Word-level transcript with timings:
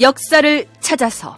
역사를 0.00 0.66
찾아서 0.80 1.36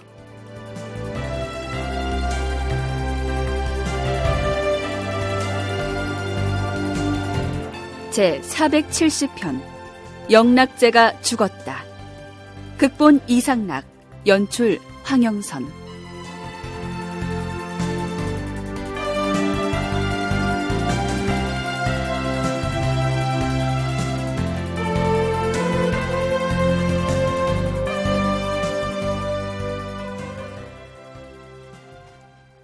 제 8.12 8.40
470편 8.43 9.61
영락제가 10.30 11.21
죽었다. 11.22 11.85
극본 12.79 13.21
이상락, 13.26 13.85
연출 14.26 14.79
황영선 15.03 15.81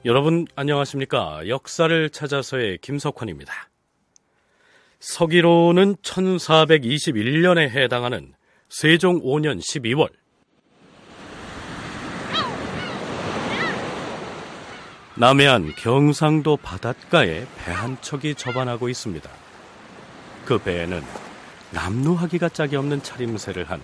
여러분 0.08 0.46
안녕하십니까? 0.56 1.46
역사를 1.48 2.08
찾아서의 2.08 2.78
김석환입니다. 2.78 3.52
서기로는 5.00 5.96
1421년에 5.96 7.68
해당하는 7.68 8.32
세종 8.70 9.20
5년 9.20 9.60
12월 9.60 10.08
남해안 15.16 15.74
경상도 15.76 16.56
바닷가에 16.56 17.46
배 17.58 17.70
한 17.70 17.98
척이 18.00 18.34
접안하고 18.34 18.88
있습니다. 18.88 19.28
그 20.46 20.56
배에는 20.56 21.02
남루하기가 21.72 22.48
짝이 22.48 22.76
없는 22.76 23.02
차림새를 23.02 23.68
한 23.68 23.82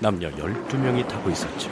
남녀 0.00 0.30
12명이 0.32 1.08
타고 1.08 1.30
있었죠. 1.30 1.70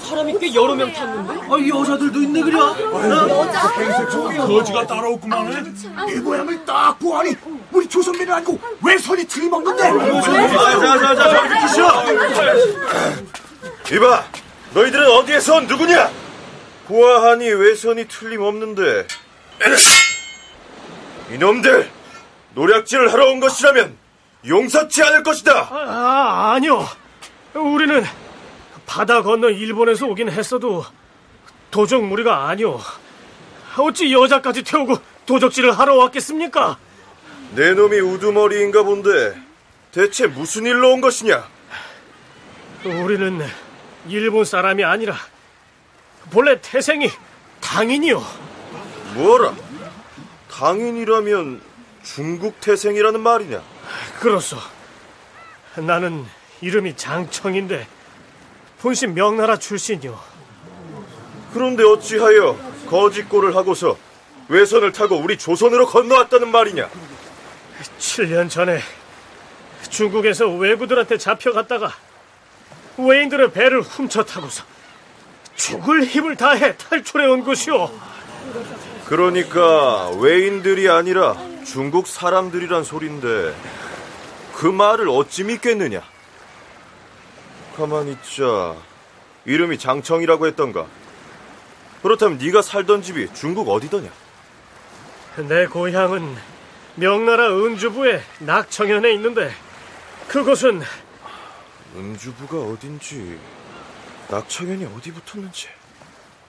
사람이 0.00 0.38
꽤 0.38 0.54
여러 0.54 0.74
명 0.74 0.92
탔는데? 0.92 1.34
아, 1.46 1.78
여자들도 1.78 2.22
있네 2.22 2.42
그려. 2.42 2.74
거지가 4.46 4.86
따라오구만. 4.86 5.74
이 6.08 6.14
모양을 6.20 6.64
딱 6.64 6.98
보아니 6.98 7.36
우리 7.72 7.88
조선민은 7.88 8.32
아니고 8.34 8.58
외선이 8.82 9.24
틀림없는데. 9.26 9.82
자자자자 9.82 11.48
비키셔. 11.48 12.04
이봐, 13.92 14.24
너희들은 14.74 15.06
어디에서 15.10 15.56
온 15.56 15.66
누구냐? 15.66 16.10
보아하니 16.88 17.48
외선이 17.48 18.08
틀림없는데. 18.08 19.06
이놈들 21.32 21.90
노략질을 22.54 23.12
하러 23.12 23.30
온 23.30 23.40
것이라면 23.40 23.96
용서치 24.46 25.02
않을 25.02 25.22
것이다. 25.22 25.68
아, 25.70 26.52
아니요. 26.54 26.86
우리는 27.54 28.04
바다 28.86 29.22
건너 29.22 29.50
일본에서 29.50 30.06
오긴 30.06 30.30
했어도 30.30 30.84
도적 31.70 32.04
무리가 32.04 32.48
아니오. 32.48 32.80
어찌 33.76 34.12
여자까지 34.12 34.62
태우고 34.62 34.96
도적질을 35.26 35.72
하러 35.76 35.96
왔겠습니까? 35.96 36.78
내 37.54 37.72
놈이 37.74 37.98
우두머리인가 37.98 38.82
본데 38.82 39.40
대체 39.92 40.26
무슨 40.26 40.66
일로 40.66 40.92
온 40.92 41.00
것이냐? 41.00 41.48
우리는 42.84 43.40
일본 44.08 44.44
사람이 44.44 44.84
아니라 44.84 45.16
본래 46.30 46.60
태생이 46.60 47.10
당인이요. 47.60 48.22
뭐라? 49.14 49.54
당인이라면 50.50 51.62
중국 52.02 52.60
태생이라는 52.60 53.20
말이냐? 53.20 53.62
그렇소. 54.20 54.56
나는 55.76 56.24
이름이 56.60 56.96
장청인데 56.96 57.86
본신 58.84 59.14
명나라 59.14 59.56
출신이요. 59.56 60.20
그런데 61.54 61.82
어찌하여 61.82 62.54
거짓골을 62.86 63.56
하고서 63.56 63.96
외선을 64.48 64.92
타고 64.92 65.16
우리 65.16 65.38
조선으로 65.38 65.86
건너왔다는 65.86 66.50
말이냐? 66.50 66.90
7년 67.98 68.50
전에 68.50 68.80
중국에서 69.88 70.48
왜구들한테 70.48 71.16
잡혀갔다가 71.16 71.94
외인들의 72.98 73.52
배를 73.52 73.80
훔쳐 73.80 74.22
타고서 74.22 74.64
죽을 75.56 76.04
힘을 76.04 76.36
다해 76.36 76.76
탈출해 76.76 77.24
온 77.24 77.42
것이오. 77.42 77.90
그러니까 79.06 80.10
외인들이 80.10 80.90
아니라 80.90 81.34
중국 81.64 82.06
사람들이란 82.06 82.84
소린데 82.84 83.54
그 84.52 84.66
말을 84.66 85.08
어찌 85.08 85.42
믿겠느냐? 85.44 86.02
가만히 87.76 88.12
있자. 88.12 88.76
이름이 89.44 89.78
장청이라고 89.78 90.46
했던가? 90.46 90.86
그렇다면 92.02 92.38
네가 92.38 92.62
살던 92.62 93.02
집이 93.02 93.32
중국 93.34 93.68
어디더냐? 93.68 94.10
내 95.48 95.66
고향은 95.66 96.36
명나라 96.96 97.48
은주부의 97.56 98.22
낙청현에 98.40 99.12
있는데 99.14 99.50
그곳은 100.28 100.82
은주부가 101.96 102.58
어딘지 102.72 103.38
낙청현이 104.28 104.86
어디 104.96 105.12
붙었는지 105.12 105.68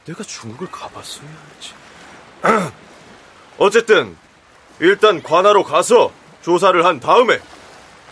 내가 0.06 0.24
중국을 0.24 0.70
가봤어야 0.70 1.28
하지. 1.56 1.74
어쨌든 3.58 4.16
일단 4.80 5.24
관하로 5.24 5.64
가서 5.64 6.12
조사를 6.44 6.86
한 6.86 7.00
다음에 7.00 7.40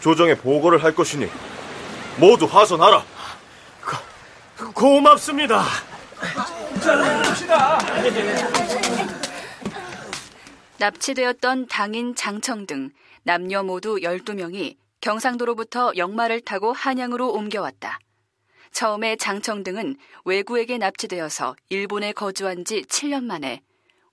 조정에 0.02 0.36
보고를 0.36 0.84
할 0.84 0.96
것이니 0.96 1.30
모두 2.20 2.46
하선하라. 2.46 3.04
고, 4.58 4.74
고맙습니다. 4.74 5.64
납치되었던 10.78 11.68
당인 11.68 12.16
장청 12.16 12.66
등 12.66 12.92
남녀 13.24 13.64
모두 13.64 13.96
12명이 13.96 14.76
경상도로부터 15.02 15.94
역마를 15.98 16.42
타고 16.42 16.74
한양으로 16.74 17.32
옮겨왔다. 17.32 18.00
처음에 18.72 19.16
장청 19.16 19.64
등은 19.64 19.98
외구에게 20.26 20.78
납치되어서 20.78 21.56
일본에 21.70 22.12
거주한 22.12 22.66
지 22.66 22.82
7년 22.82 23.24
만에 23.24 23.62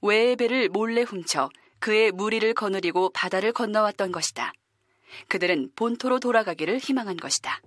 외의 0.02 0.36
배를 0.36 0.68
몰래 0.68 1.02
훔쳐 1.02 1.48
그의 1.78 2.12
무리를 2.12 2.52
거느리고 2.54 3.10
바다를 3.10 3.52
건너왔던 3.52 4.12
것이다. 4.12 4.52
그들은 5.28 5.70
본토로 5.76 6.20
돌아가기를 6.20 6.78
희망한 6.78 7.16
것이다. 7.16 7.60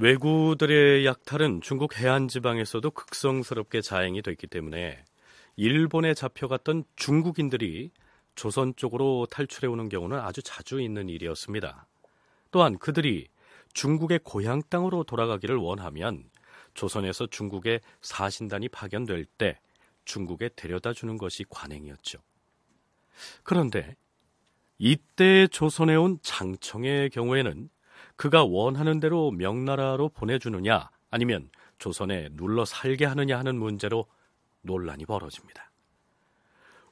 외구들의 0.00 1.04
약탈은 1.04 1.60
중국 1.60 1.98
해안 1.98 2.28
지방에서도 2.28 2.88
극성스럽게 2.88 3.80
자행이 3.80 4.22
됐기 4.22 4.46
때문에 4.46 5.04
일본에 5.56 6.14
잡혀갔던 6.14 6.84
중국인들이 6.94 7.90
조선 8.36 8.76
쪽으로 8.76 9.26
탈출해 9.28 9.66
오는 9.66 9.88
경우는 9.88 10.16
아주 10.20 10.40
자주 10.40 10.80
있는 10.80 11.08
일이었습니다. 11.08 11.88
또한 12.52 12.78
그들이 12.78 13.26
중국의 13.72 14.20
고향 14.22 14.62
땅으로 14.70 15.02
돌아가기를 15.02 15.56
원하면 15.56 16.30
조선에서 16.74 17.26
중국의 17.26 17.80
사신단이 18.00 18.68
파견될 18.68 19.24
때 19.24 19.58
중국에 20.04 20.50
데려다 20.54 20.92
주는 20.92 21.18
것이 21.18 21.44
관행이었죠. 21.48 22.20
그런데 23.42 23.96
이때 24.78 25.48
조선에 25.48 25.96
온 25.96 26.20
장청의 26.22 27.10
경우에는 27.10 27.68
그가 28.18 28.44
원하는 28.44 28.98
대로 28.98 29.30
명나라로 29.30 30.08
보내주느냐 30.08 30.90
아니면 31.08 31.50
조선에 31.78 32.30
눌러 32.32 32.64
살게 32.64 33.04
하느냐 33.04 33.38
하는 33.38 33.56
문제로 33.56 34.06
논란이 34.62 35.06
벌어집니다. 35.06 35.70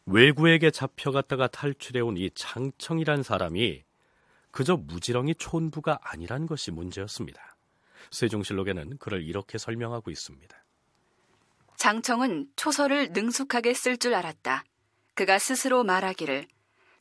외구에게 0.06 0.70
잡혀갔다가 0.70 1.48
탈출해온 1.48 2.16
이 2.16 2.30
장청이란 2.32 3.24
사람이 3.24 3.82
그저 4.52 4.76
무지렁이 4.76 5.34
촌부가 5.34 5.98
아니란 6.00 6.46
것이 6.46 6.70
문제였습니다. 6.70 7.56
세종실록에는 8.12 8.98
그를 8.98 9.24
이렇게 9.24 9.58
설명하고 9.58 10.12
있습니다. 10.12 10.56
장청은 11.74 12.50
초서를 12.54 13.10
능숙하게 13.12 13.74
쓸 13.74 13.96
줄 13.96 14.14
알았다. 14.14 14.64
그가 15.14 15.40
스스로 15.40 15.82
말하기를 15.82 16.46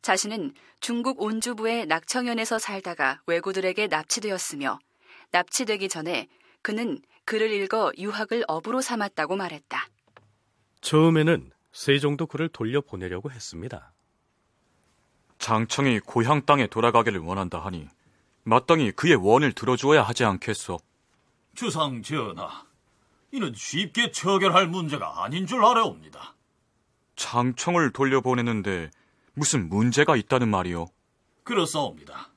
자신은 0.05 0.53
중국 0.81 1.19
온주부의 1.19 1.87
낙청현에서 1.87 2.59
살다가 2.59 3.23
왜구들에게 3.25 3.87
납치되었으며 3.87 4.77
납치되기 5.31 5.89
전에 5.89 6.27
그는 6.61 7.01
글을 7.25 7.51
읽어 7.51 7.91
유학을 7.97 8.43
업으로 8.47 8.81
삼았다고 8.81 9.35
말했다. 9.35 9.87
처음에는 10.81 11.49
세종도 11.71 12.27
그를 12.27 12.49
돌려보내려고 12.49 13.31
했습니다. 13.31 13.93
장청이 15.39 16.01
고향 16.01 16.45
땅에 16.45 16.67
돌아가기를 16.67 17.21
원한다 17.21 17.57
하니 17.57 17.89
마땅히 18.43 18.91
그의 18.91 19.15
원을 19.15 19.53
들어주어야 19.53 20.03
하지 20.03 20.23
않겠소. 20.23 20.77
주상 21.55 22.03
전하, 22.03 22.63
이는 23.31 23.51
쉽게 23.55 24.11
처결할 24.11 24.67
문제가 24.67 25.23
아닌 25.23 25.47
줄 25.47 25.65
알아옵니다. 25.65 26.35
장청을 27.15 27.91
돌려보내는데 27.91 28.91
무슨 29.35 29.69
문제가 29.69 30.15
있다는 30.15 30.49
말이오? 30.49 30.87
그렇사옵니다. 31.43 32.29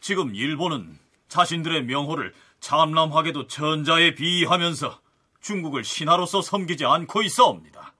지금 0.00 0.34
일본은 0.34 0.98
자신들의 1.28 1.84
명호를 1.84 2.34
참람하게도 2.60 3.46
전자에 3.46 4.14
비하면서 4.14 5.00
중국을 5.40 5.84
신하로서 5.84 6.42
섬기지 6.42 6.84
않고 6.84 7.22
있어옵니다. 7.22 7.94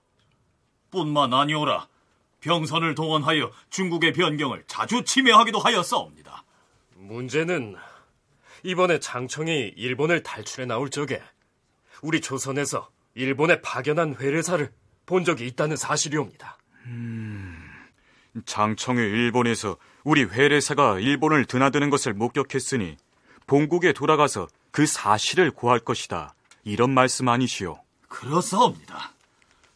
뿐만 0.91 1.33
아니오라 1.33 1.89
병선을 2.41 2.95
동원하여 2.95 3.51
중국의 3.71 4.13
변경을 4.13 4.65
자주 4.67 5.05
침해하기도 5.05 5.59
하였사옵니다. 5.59 6.45
문제는 6.95 7.77
이번에 8.63 8.99
장청이 8.99 9.75
일본을 9.77 10.23
탈출해 10.23 10.67
나올 10.67 10.91
적에 10.91 11.23
우리 12.03 12.21
조선에서 12.21 12.91
일본에 13.15 13.61
파견한 13.63 14.17
회례사를 14.17 14.73
본 15.07 15.25
적이 15.25 15.47
있다는 15.47 15.77
사실이옵니다. 15.77 16.59
음, 16.87 17.46
장청이 18.45 19.01
일본에서 19.01 19.77
우리 20.05 20.25
회례사가 20.25 20.99
일본을 20.99 21.47
드나드는 21.47 21.91
것을 21.91 22.15
목격했으니 22.15 22.97
본국에 23.47 23.93
돌아가서 23.93 24.49
그 24.71 24.87
사실을 24.87 25.51
고할 25.51 25.79
것이다. 25.79 26.35
이런 26.65 26.93
말씀 26.93 27.29
아니시오? 27.29 27.81
그렇사옵니다. 28.09 29.13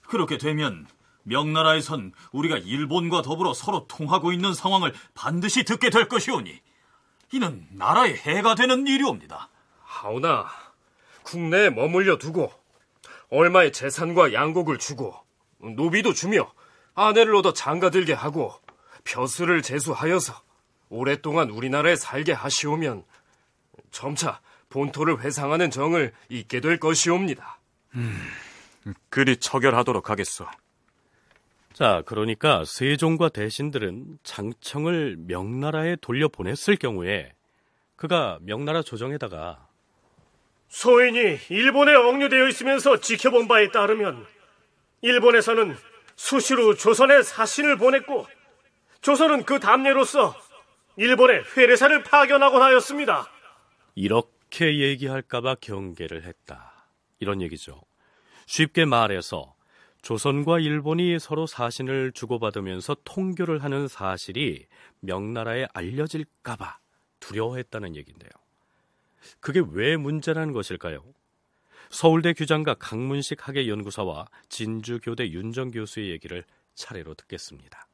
그렇게 0.07 0.39
되면 0.39 0.87
명나라에선 1.23 2.13
우리가 2.33 2.59
일본과 2.59 3.23
더불어 3.23 3.55
서로 3.55 3.87
통하고 3.87 4.33
있는 4.33 4.53
상황을 4.55 4.93
반드시 5.15 5.65
듣게 5.65 5.91
될 5.91 6.09
것이오니 6.09 6.61
이는 7.33 7.67
나라의 7.71 8.17
해가 8.17 8.57
되는 8.57 8.87
일이옵니다. 8.87 9.49
하오나 9.83 10.47
국내에 11.23 11.71
머물려 11.71 12.19
두고 12.19 12.53
얼마의 13.31 13.73
재산과 13.73 14.33
양곡을 14.33 14.79
주고 14.79 15.15
노비도 15.59 16.13
주며 16.13 16.51
아내를 17.01 17.35
얻어 17.35 17.53
장가들게 17.53 18.13
하고 18.13 18.55
벼슬을 19.05 19.63
제수하여서 19.63 20.35
오랫동안 20.91 21.51
우리나라에 21.51 21.97
살게 21.97 22.33
하시오면 22.33 23.05
점차 23.91 24.41
본토를 24.69 25.21
회상하는 25.21 25.71
정을 25.71 26.13
잊게 26.29 26.61
될 26.61 26.79
것이옵니다. 26.79 27.59
음, 27.95 28.21
그리 29.09 29.37
처결하도록 29.37 30.11
하겠소. 30.11 30.47
자, 31.73 32.03
그러니까 32.05 32.65
세종과 32.67 33.31
대신들은 33.31 34.19
장청을 34.23 35.17
명나라에 35.21 35.97
돌려보냈을 36.01 36.77
경우에 36.77 37.33
그가 37.97 38.39
명나라 38.43 38.83
조정에다가 38.83 39.67
소인이 40.69 41.39
일본에 41.49 41.95
억류되어 41.95 42.49
있으면서 42.49 43.01
지켜본 43.01 43.49
바에 43.49 43.71
따르면 43.71 44.27
일본에서는 45.03 45.77
수시로 46.21 46.75
조선에 46.75 47.23
사신을 47.23 47.79
보냈고 47.79 48.27
조선은 49.01 49.45
그 49.45 49.59
답례로서 49.59 50.37
일본에 50.97 51.41
회례사를 51.57 52.03
파견하곤 52.03 52.61
하였습니다. 52.61 53.27
이렇게 53.95 54.81
얘기할까봐 54.81 55.57
경계를 55.63 56.25
했다. 56.25 56.87
이런 57.21 57.41
얘기죠. 57.41 57.81
쉽게 58.45 58.85
말해서 58.85 59.55
조선과 60.03 60.61
일본이 60.61 61.19
서로 61.19 61.47
사신을 61.47 62.13
주고받으면서 62.13 62.97
통교를 63.05 63.65
하는 63.65 63.89
사실이 63.89 64.67
명나라에 65.01 65.69
알려질까봐 65.73 66.79
두려워했다는 67.21 67.97
얘기인데요. 67.97 68.31
그게 69.41 69.63
왜 69.73 69.97
문제라는 69.97 70.53
것일까요? 70.53 71.03
서울대 71.91 72.33
규장과 72.33 72.75
강문식 72.75 73.49
학예연구사와 73.49 74.27
진주교대 74.49 75.33
윤정 75.33 75.73
교수의 75.73 76.11
얘기를 76.11 76.45
차례로 76.77 77.15
듣겠습니다. 77.15 77.87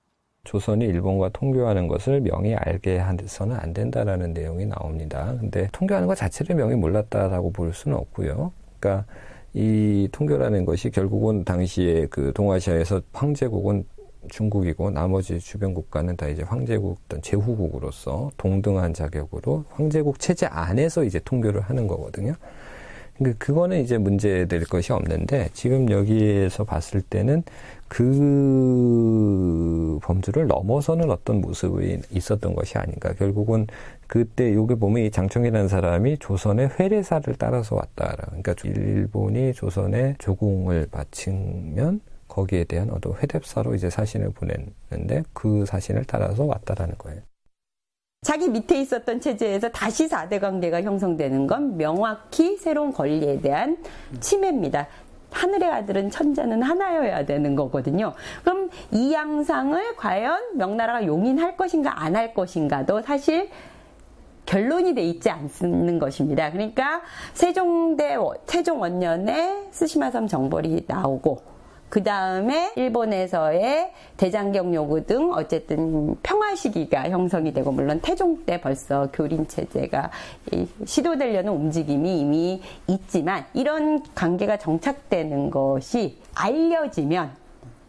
조선이 0.45 0.85
일본과 0.85 1.31
통교하는 1.31 1.89
것을 1.89 2.21
명이 2.21 2.55
알게 2.55 3.01
해서는 3.01 3.57
안 3.57 3.73
된다라는 3.73 4.33
내용이 4.35 4.67
나옵니다. 4.67 5.35
근데 5.41 5.69
통교하는 5.73 6.07
것 6.07 6.15
자체를 6.15 6.55
명이 6.55 6.75
몰랐다라고 6.77 7.53
볼 7.53 7.73
수는 7.73 7.97
없고요. 7.97 8.53
그러니까 8.79 9.11
이 9.55 10.09
통교라는 10.13 10.67
것이 10.67 10.91
결국은 10.91 11.45
당시에 11.45 12.07
그 12.09 12.33
동아시아에서 12.35 13.01
황제국은 13.13 13.85
중국이고 14.29 14.91
나머지 14.91 15.41
주변 15.41 15.73
국가는 15.73 16.15
다 16.17 16.29
이제 16.29 16.43
황제국 16.43 16.99
어떤 17.07 17.23
제후국으로서 17.23 18.31
동등한 18.37 18.93
자격으로 18.93 19.65
황제국 19.71 20.19
체제 20.21 20.47
안에서 20.47 21.03
이제 21.05 21.19
통교를 21.21 21.63
하는 21.63 21.87
거거든요. 21.87 22.35
그러니까 23.19 23.45
그거는 23.45 23.81
이제 23.83 23.99
문제될 23.99 24.65
것이 24.65 24.93
없는데 24.93 25.49
지금 25.53 25.91
여기에서 25.91 26.65
봤을 26.65 27.01
때는 27.01 27.43
그 27.89 29.19
범주를 30.03 30.47
넘어서는 30.47 31.11
어떤 31.11 31.41
모습이 31.41 32.01
있었던 32.11 32.55
것이 32.55 32.77
아닌가. 32.79 33.13
결국은 33.15 33.67
그때 34.07 34.53
요게 34.53 34.77
보면 34.77 35.05
이 35.05 35.11
장청이라는 35.11 35.69
사람이 35.69 36.19
조선의 36.19 36.71
회례사를 36.79 37.37
따라서 37.39 37.77
왔다. 37.77 38.17
그러니까 38.27 38.55
일본이 38.65 39.53
조선에 39.53 40.17
조공을 40.19 40.89
바치면 40.91 42.01
거기에 42.29 42.65
대한 42.65 42.91
어떤 42.91 43.15
회답사로 43.15 43.75
이제 43.75 43.89
사신을 43.89 44.31
보냈는데 44.31 45.23
그 45.33 45.65
사신을 45.65 46.05
따라서 46.07 46.45
왔다라는 46.45 46.97
거예요. 46.99 47.21
자기 48.23 48.49
밑에 48.49 48.81
있었던 48.81 49.21
체제에서 49.21 49.69
다시 49.69 50.09
4대 50.09 50.41
관계가 50.41 50.83
형성되는 50.83 51.47
건 51.47 51.77
명확히 51.77 52.57
새로운 52.57 52.93
권리에 52.93 53.41
대한 53.41 53.79
침해입니다. 54.19 54.89
하늘의 55.31 55.71
아들은 55.71 56.11
천자는 56.11 56.63
하나여야 56.63 57.25
되는 57.25 57.55
거거든요. 57.55 58.15
그럼 58.43 58.71
이 58.91 59.13
양상을 59.13 59.97
과연 59.97 60.57
명나라가 60.57 61.07
용인할 61.07 61.57
것인가 61.57 62.03
안 62.03 62.17
할 62.17 62.35
것인가도 62.35 63.03
사실 63.03 63.51
결론이 64.47 64.95
돼 64.95 65.03
있지 65.03 65.29
않는 65.31 65.99
것입니다. 65.99 66.51
그러니까 66.51 67.03
세종대 67.35 68.17
세종 68.47 68.81
원년에 68.81 69.69
스시마섬 69.71 70.27
정벌이 70.29 70.85
나오고 70.87 71.56
그 71.97 72.03
다음에 72.03 72.75
일본에서의 72.77 73.91
대장경 74.19 74.75
요구 74.75 75.07
등 75.07 75.33
어쨌든 75.33 76.15
평화 76.23 76.55
시기가 76.55 77.09
형성이 77.09 77.55
되고 77.55 77.73
물론 77.73 78.03
태종 78.03 78.45
때 78.45 78.61
벌써 78.61 79.09
교린 79.15 79.49
체제가 79.49 80.11
시도되려는 80.85 81.51
움직임이 81.51 82.21
이미 82.21 82.63
있지만 82.87 83.47
이런 83.55 84.03
관계가 84.15 84.59
정착되는 84.59 85.51
것이 85.51 86.19
알려지면 86.35 87.35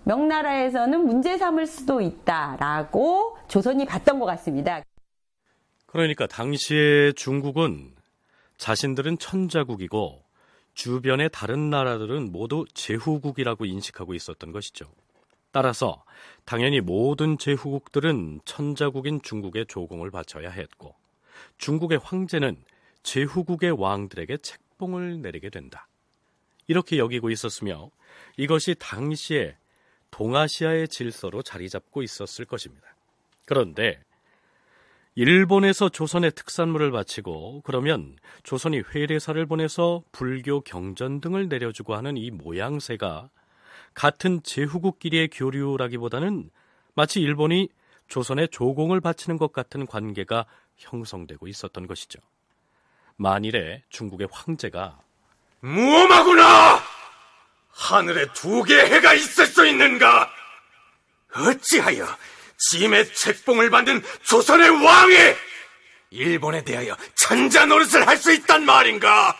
명나라에서는 0.05 1.05
문제 1.05 1.37
삼을 1.37 1.67
수도 1.67 1.99
있다라고 1.99 3.35
조선이 3.49 3.85
봤던 3.85 4.19
것 4.19 4.25
같습니다. 4.25 4.83
그러니까 5.85 6.27
당시에 6.27 7.11
중국은 7.11 7.91
자신들은 8.57 9.17
천자국이고 9.17 10.26
주변의 10.77 11.31
다른 11.33 11.71
나라들은 11.71 12.31
모두 12.31 12.63
제후국이라고 12.75 13.65
인식하고 13.65 14.13
있었던 14.13 14.51
것이죠. 14.51 14.85
따라서 15.51 16.03
당연히 16.45 16.81
모든 16.81 17.39
제후국들은 17.39 18.41
천자국인 18.45 19.23
중국에 19.23 19.65
조공을 19.65 20.11
바쳐야 20.11 20.51
했고 20.51 20.93
중국의 21.57 21.97
황제는 21.97 22.63
제후국의 23.01 23.71
왕들에게 23.71 24.37
책봉을 24.37 25.19
내리게 25.23 25.49
된다. 25.49 25.87
이렇게 26.67 26.99
여기고 26.99 27.31
있었으며 27.31 27.89
이것이 28.37 28.75
당시에 28.77 29.57
동아시아의 30.11 30.89
질서로 30.89 31.41
자리 31.41 31.69
잡고 31.69 32.03
있었을 32.03 32.45
것입니다. 32.45 32.95
그런데 33.45 33.99
일본에서 35.17 35.89
조선의 35.89 36.33
특산물을 36.33 36.91
바치고 36.91 37.63
그러면 37.65 38.15
조선이 38.43 38.83
회례사를 38.93 39.47
보내서 39.47 40.03
불교 40.11 40.61
경전 40.61 41.21
등을 41.21 41.49
내려주고 41.49 41.95
하는 41.95 42.17
이 42.17 42.29
모양새가 42.29 43.31
같은 43.95 44.43
제후국끼리의 44.43 45.29
교류라기보다는 45.29 46.51
마치 46.93 47.19
일본이 47.19 47.67
조선에 48.07 48.45
조공을 48.45 49.01
바치는 49.01 49.37
것 49.37 49.51
같은 49.51 49.87
관계가 49.87 50.45
형성되고 50.75 51.47
있었던 51.47 51.87
것이죠. 51.87 52.19
만일에 53.15 53.81
중국의 53.89 54.27
황제가 54.31 54.99
무엄하구나! 55.61 56.79
하늘에 57.71 58.27
두 58.35 58.61
개의 58.61 58.91
해가 58.91 59.15
있을 59.15 59.47
수 59.47 59.65
있는가? 59.65 60.29
어찌하여 61.35 62.05
짐의 62.57 63.13
책봉을 63.13 63.69
받은 63.69 64.01
조선의 64.23 64.69
왕이 64.83 65.13
일본에 66.09 66.63
대하여 66.63 66.95
천자 67.15 67.65
노릇을 67.65 68.07
할 68.07 68.17
수 68.17 68.33
있단 68.33 68.65
말인가? 68.65 69.35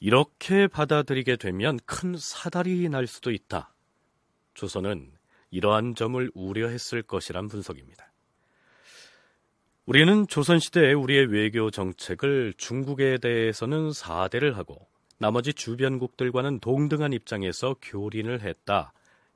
이렇게 0.00 0.66
받아들이게 0.66 1.36
되면 1.36 1.78
큰 1.86 2.16
사달이 2.18 2.88
날 2.88 3.06
수도 3.06 3.30
있다. 3.30 3.72
조선은 4.54 5.12
이러한 5.50 5.94
점을 5.94 6.30
우려했을 6.34 7.02
것이란 7.02 7.48
분석입니다. 7.48 8.12
우리는 9.86 10.26
조선시대에 10.26 10.92
우리의 10.94 11.26
외교 11.26 11.70
정책을 11.70 12.54
중국에 12.56 13.18
대해서는 13.18 13.92
사대를 13.92 14.56
하고 14.56 14.88
나머지 15.18 15.52
주변국들과는 15.52 16.60
동등한 16.60 17.12
입장에서 17.12 17.76
교린을 17.82 18.40
했다. 18.42 18.92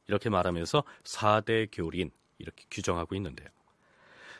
이렇게 0.07 0.31
말하면서 0.31 0.85
사대 1.05 1.67
교린, 1.71 2.11
이렇게 2.38 2.64
규정하고 2.71 3.14
있는데요. 3.16 3.49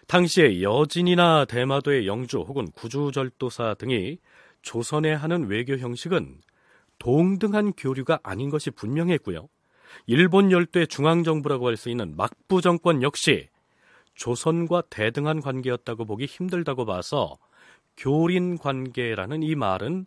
당시에 0.07 0.63
여진이나 0.63 1.45
대마도의 1.45 2.07
영주 2.07 2.39
혹은 2.39 2.71
구주절도사 2.73 3.75
등이 3.75 4.19
조선에 4.63 5.13
하는 5.13 5.49
외교 5.49 5.77
형식은 5.77 6.41
동등한 6.99 7.75
교류가 7.75 8.21
아닌 8.23 8.51
것이 8.51 8.71
분명했고요. 8.71 9.49
일본 10.07 10.51
열도의 10.51 10.89
중앙정부라고 10.89 11.69
할 11.69 11.77
수 11.77 11.91
있는 11.91 12.17
막부 12.17 12.61
정권 12.61 13.03
역시 13.03 13.49
조선과 14.15 14.83
대등한 14.91 15.41
관계였다고 15.41 16.05
보기 16.05 16.27
힘들다고 16.27 16.85
봐서 16.87 17.37
교린 17.97 18.59
관계라는 18.59 19.43
이 19.43 19.55
말은 19.55 20.07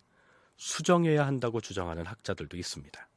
수정해야 0.58 1.26
한다고 1.26 1.62
주장하는 1.62 2.06
학자들도 2.06 2.58
있습니다. 2.58 3.08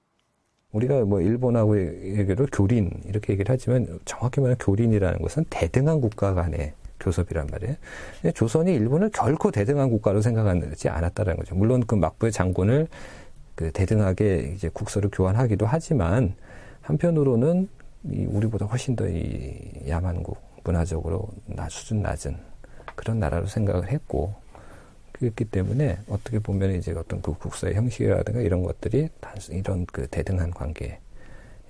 우리가 0.74 1.04
뭐 1.04 1.20
일본하고 1.20 1.78
얘기를 1.78 2.46
교린 2.52 2.90
이렇게 3.06 3.32
얘기를 3.32 3.52
하지만 3.52 3.86
정확히 4.04 4.40
말하면 4.40 4.58
교린이라는 4.58 5.20
것은 5.20 5.44
대등한 5.48 6.00
국가 6.00 6.34
간의 6.34 6.72
교섭이란 7.00 7.48
말이에요. 7.50 7.74
조선이 8.34 8.74
일본을 8.74 9.10
결코 9.10 9.50
대등한 9.50 9.90
국가로 9.90 10.20
생각하지 10.20 10.88
않았다는 10.88 11.36
거죠. 11.36 11.54
물론 11.54 11.84
그 11.86 11.94
막부의 11.94 12.32
장군을 12.32 12.88
그 13.54 13.70
대등하게 13.70 14.52
이제 14.54 14.68
국서를 14.72 15.10
교환하기도 15.12 15.64
하지만 15.66 16.34
한편으로는 16.82 17.68
이 18.10 18.24
우리보다 18.26 18.66
훨씬 18.66 18.96
더 18.96 19.06
이 19.08 19.88
야만국 19.88 20.38
문화적으로 20.64 21.28
나 21.46 21.68
수준 21.68 22.02
낮은 22.02 22.36
그런 22.96 23.20
나라로 23.20 23.46
생각을 23.46 23.90
했고 23.90 24.34
그렇기 25.24 25.46
때문에 25.46 25.98
어떻게 26.08 26.38
보면 26.38 26.74
이제 26.74 26.92
어떤 26.92 27.22
그 27.22 27.32
국서의 27.34 27.74
형식이라든가 27.74 28.40
이런 28.40 28.62
것들이 28.62 29.08
단순 29.20 29.56
이런 29.56 29.86
그 29.86 30.06
대등한 30.06 30.50
관계 30.50 30.98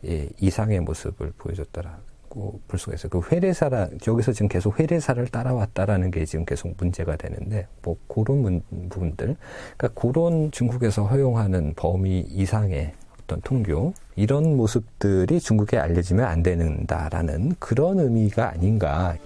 의 0.02 0.28
이상의 0.38 0.80
모습을 0.80 1.32
보여줬다라고 1.38 2.60
볼 2.68 2.78
수가 2.78 2.94
있어요. 2.94 3.08
그 3.08 3.22
회례사라 3.32 3.88
여기서 4.06 4.32
지금 4.32 4.48
계속 4.48 4.78
회례사를 4.78 5.26
따라왔다라는 5.28 6.10
게 6.10 6.26
지금 6.26 6.44
계속 6.44 6.74
문제가 6.76 7.16
되는데 7.16 7.66
뭐 7.82 7.96
그런 8.06 8.42
문, 8.42 8.62
부분들, 8.90 9.36
그러니까 9.78 10.00
그런 10.00 10.50
중국에서 10.50 11.04
허용하는 11.04 11.72
범위 11.74 12.20
이상의 12.20 12.92
어떤 13.22 13.40
통교 13.40 13.94
이런 14.16 14.58
모습들이 14.58 15.40
중국에 15.40 15.78
알려지면 15.78 16.26
안 16.26 16.42
되는다라는 16.42 17.54
그런 17.58 17.98
의미가 17.98 18.50
아닌가. 18.50 19.16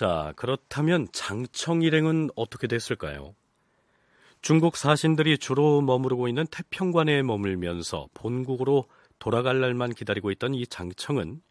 자, 0.00 0.32
그렇다면 0.36 1.08
장청 1.12 1.82
일행은 1.82 2.30
어떻게 2.34 2.66
됐을까요? 2.66 3.34
중국 4.40 4.78
사신들이 4.78 5.36
주로 5.36 5.82
머무르고 5.82 6.26
있는 6.26 6.46
태평관에 6.46 7.22
머물면서 7.22 8.08
본국으로 8.14 8.88
돌아갈 9.18 9.60
날만 9.60 9.92
기다리고 9.92 10.30
있던 10.30 10.54
이 10.54 10.66
장청은 10.66 11.42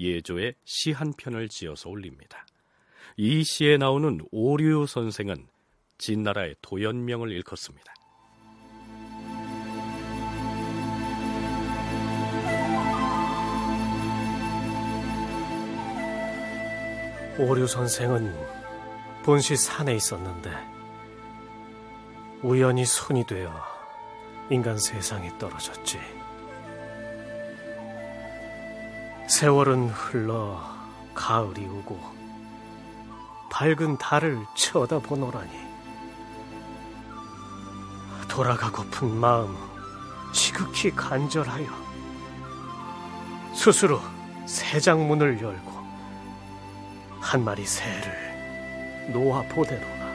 예조에 0.00 0.54
시한 0.64 1.12
편을 1.12 1.48
지어서 1.48 1.88
올립니다. 1.88 2.44
이 3.16 3.44
시에 3.44 3.76
나오는 3.76 4.18
오류 4.32 4.88
선생은 4.88 5.46
진나라의 5.98 6.56
도연명을 6.62 7.30
일컫습니다. 7.30 7.94
오류 17.38 17.66
선생은 17.66 18.34
본시 19.22 19.56
산에 19.56 19.94
있었는데 19.94 20.50
우연히 22.42 22.86
손이 22.86 23.26
되어 23.26 23.52
인간 24.48 24.78
세상에 24.78 25.36
떨어졌지. 25.38 26.00
세월은 29.28 29.88
흘러 29.90 30.62
가을이 31.14 31.66
오고 31.66 32.00
밝은 33.50 33.98
달을 33.98 34.38
쳐다보노라니 34.54 35.66
돌아가고픈 38.28 39.14
마음 39.14 39.54
지극히 40.32 40.90
간절하여 40.90 41.66
스스로 43.54 44.00
새 44.46 44.80
장문을 44.80 45.42
열고 45.42 45.75
한 47.26 47.42
마리 47.42 47.66
새를 47.66 49.12
놓아 49.12 49.42
보내노라. 49.48 50.06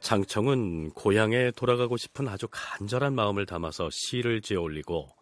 장청은 0.00 0.90
고향에 0.90 1.52
돌아가고 1.52 1.96
싶은 1.96 2.26
아주 2.26 2.48
간절한 2.50 3.14
마음을 3.14 3.46
담아서 3.46 3.90
시를 3.90 4.40
지어 4.40 4.60
올리고 4.60 5.14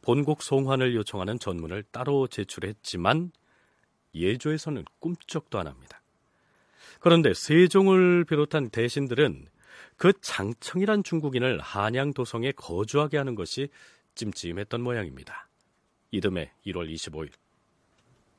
본국 0.00 0.40
송환을 0.42 0.94
요청하는 0.94 1.38
전문을 1.38 1.82
따로 1.92 2.28
제출했지만 2.28 3.30
예조에서는 4.14 4.86
꿈쩍도 5.00 5.58
안 5.58 5.66
합니다. 5.66 6.00
그런데 6.98 7.34
세종을 7.34 8.24
비롯한 8.24 8.70
대신들은 8.70 9.49
그 10.00 10.14
장청이란 10.22 11.04
중국인을 11.04 11.60
한양 11.60 12.14
도성에 12.14 12.52
거주하게 12.52 13.18
하는 13.18 13.34
것이 13.34 13.68
찜찜했던 14.14 14.80
모양입니다. 14.80 15.46
이듬해 16.10 16.50
1월 16.64 16.90
25일 16.90 17.30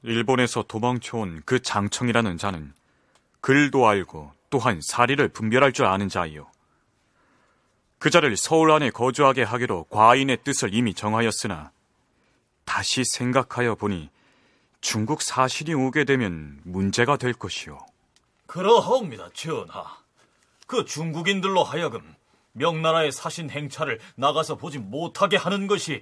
일본에서 0.02 0.64
도망쳐온 0.64 1.44
그 1.46 1.62
장청이라는 1.62 2.40
자는 2.40 2.74
글도 3.42 3.88
알고 3.88 4.32
또한 4.50 4.82
사리를 4.82 5.28
분별할 5.28 5.72
줄 5.72 5.86
아는 5.86 6.10
자이요. 6.10 6.50
그 8.00 8.10
자를 8.10 8.36
서울 8.38 8.72
안에 8.72 8.90
거주하게 8.90 9.44
하기로 9.44 9.84
과인의 9.92 10.40
뜻을 10.44 10.74
이미 10.74 10.96
정하였으나 10.96 11.72
다시 12.66 13.04
생각하여 13.06 13.76
보니 13.76 14.10
중국 14.82 15.22
사신이 15.22 15.76
오게 15.76 16.06
되면 16.06 16.60
문제가 16.64 17.18
될 17.18 17.34
것이요. 17.34 17.78
그러하옵니다, 18.48 19.30
전하. 19.34 20.01
그 20.72 20.86
중국인들로 20.86 21.66
하여금 21.66 22.16
명나라의 22.54 23.12
사신 23.12 23.50
행차를 23.50 24.00
나가서 24.16 24.56
보지 24.56 24.80
못하게 24.80 25.36
하는 25.36 25.68
것이 25.68 26.02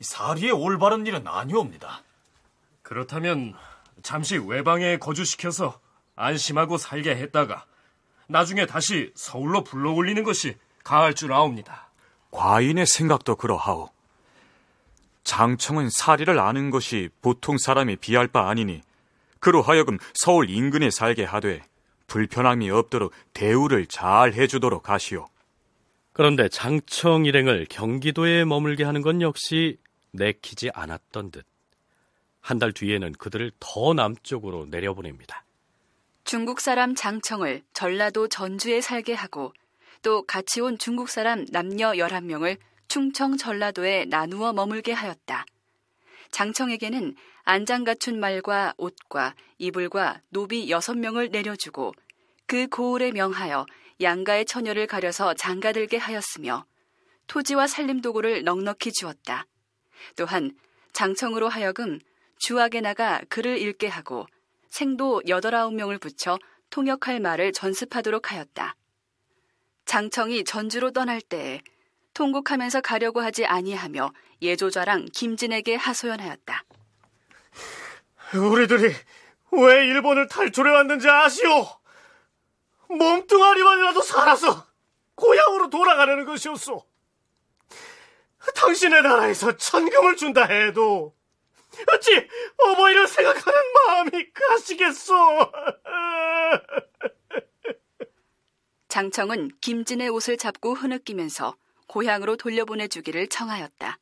사리의 0.00 0.50
올바른 0.50 1.06
일은 1.06 1.28
아니옵니다. 1.28 2.02
그렇다면 2.82 3.54
잠시 4.02 4.36
외방에 4.36 4.96
거주시켜서 4.96 5.78
안심하고 6.16 6.76
살게 6.76 7.10
했다가 7.14 7.66
나중에 8.26 8.66
다시 8.66 9.12
서울로 9.14 9.62
불러 9.62 9.92
올리는 9.92 10.24
것이 10.24 10.56
가할 10.82 11.14
줄 11.14 11.32
아옵니다. 11.32 11.88
과인의 12.32 12.86
생각도 12.86 13.36
그러하오. 13.36 13.90
장청은 15.22 15.88
사리를 15.88 16.36
아는 16.36 16.70
것이 16.70 17.10
보통 17.22 17.58
사람이 17.58 17.94
비할 17.94 18.26
바 18.26 18.48
아니니 18.48 18.82
그로 19.38 19.62
하여금 19.62 19.98
서울 20.14 20.50
인근에 20.50 20.90
살게 20.90 21.22
하되 21.22 21.62
불편함이 22.10 22.68
없도록 22.70 23.12
대우를 23.34 23.86
잘 23.86 24.34
해주도록 24.34 24.90
하시오. 24.90 25.28
그런데 26.12 26.48
장청 26.48 27.24
일행을 27.24 27.66
경기도에 27.70 28.44
머물게 28.44 28.82
하는 28.82 29.00
건 29.00 29.22
역시 29.22 29.78
내키지 30.10 30.70
않았던 30.74 31.30
듯. 31.30 31.46
한 32.40 32.58
달 32.58 32.72
뒤에는 32.72 33.12
그들을 33.12 33.52
더 33.60 33.94
남쪽으로 33.94 34.66
내려보냅니다. 34.66 35.44
중국 36.24 36.60
사람 36.60 36.96
장청을 36.96 37.62
전라도 37.74 38.26
전주에 38.26 38.80
살게 38.80 39.14
하고 39.14 39.52
또 40.02 40.22
같이 40.26 40.60
온 40.60 40.78
중국 40.78 41.10
사람 41.10 41.46
남녀 41.52 41.92
11명을 41.92 42.56
충청 42.88 43.36
전라도에 43.36 44.06
나누어 44.06 44.52
머물게 44.52 44.92
하였다. 44.92 45.46
장청에게는 46.32 47.14
안장 47.52 47.82
갖춘 47.82 48.20
말과 48.20 48.74
옷과 48.76 49.34
이불과 49.58 50.20
노비 50.28 50.68
6명을 50.68 51.32
내려주고 51.32 51.92
그 52.46 52.68
고을에 52.68 53.10
명하여 53.10 53.66
양가의 54.00 54.44
처녀를 54.44 54.86
가려서 54.86 55.34
장가들게 55.34 55.96
하였으며 55.96 56.64
토지와 57.26 57.66
살림 57.66 58.02
도구를 58.02 58.44
넉넉히 58.44 58.92
주었다. 58.92 59.46
또한 60.14 60.56
장청으로 60.92 61.48
하여금 61.48 61.98
주악에 62.38 62.80
나가 62.82 63.20
글을 63.28 63.58
읽게 63.58 63.88
하고 63.88 64.28
생도 64.68 65.20
여덟 65.26 65.56
아홉 65.56 65.74
명을 65.74 65.98
붙여 65.98 66.38
통역할 66.70 67.18
말을 67.18 67.50
전습하도록 67.50 68.30
하였다. 68.30 68.76
장청이 69.86 70.44
전주로 70.44 70.92
떠날 70.92 71.20
때에 71.20 71.62
통곡하면서 72.14 72.80
가려고 72.82 73.20
하지 73.20 73.44
아니하며 73.44 74.12
예조자랑 74.40 75.06
김진에게 75.12 75.74
하소연하였다. 75.74 76.64
우리들이 78.34 78.94
왜 79.52 79.86
일본을 79.86 80.28
탈출해 80.28 80.70
왔는지 80.70 81.08
아시오? 81.08 81.66
몸뚱아리만이라도 82.88 84.00
살아서 84.02 84.66
고향으로 85.14 85.70
돌아가려는 85.70 86.24
것이었소. 86.24 86.84
당신의 88.54 89.02
나라에서 89.02 89.56
천금을 89.56 90.16
준다 90.16 90.44
해도 90.44 91.14
어찌 91.92 92.26
어머니를 92.58 93.06
생각하는 93.06 93.60
마음이 93.86 94.32
가시겠소? 94.32 95.14
장청은 98.88 99.52
김진의 99.60 100.08
옷을 100.08 100.36
잡고 100.36 100.74
흐느끼면서 100.74 101.56
고향으로 101.86 102.36
돌려보내주기를 102.36 103.28
청하였다. 103.28 103.98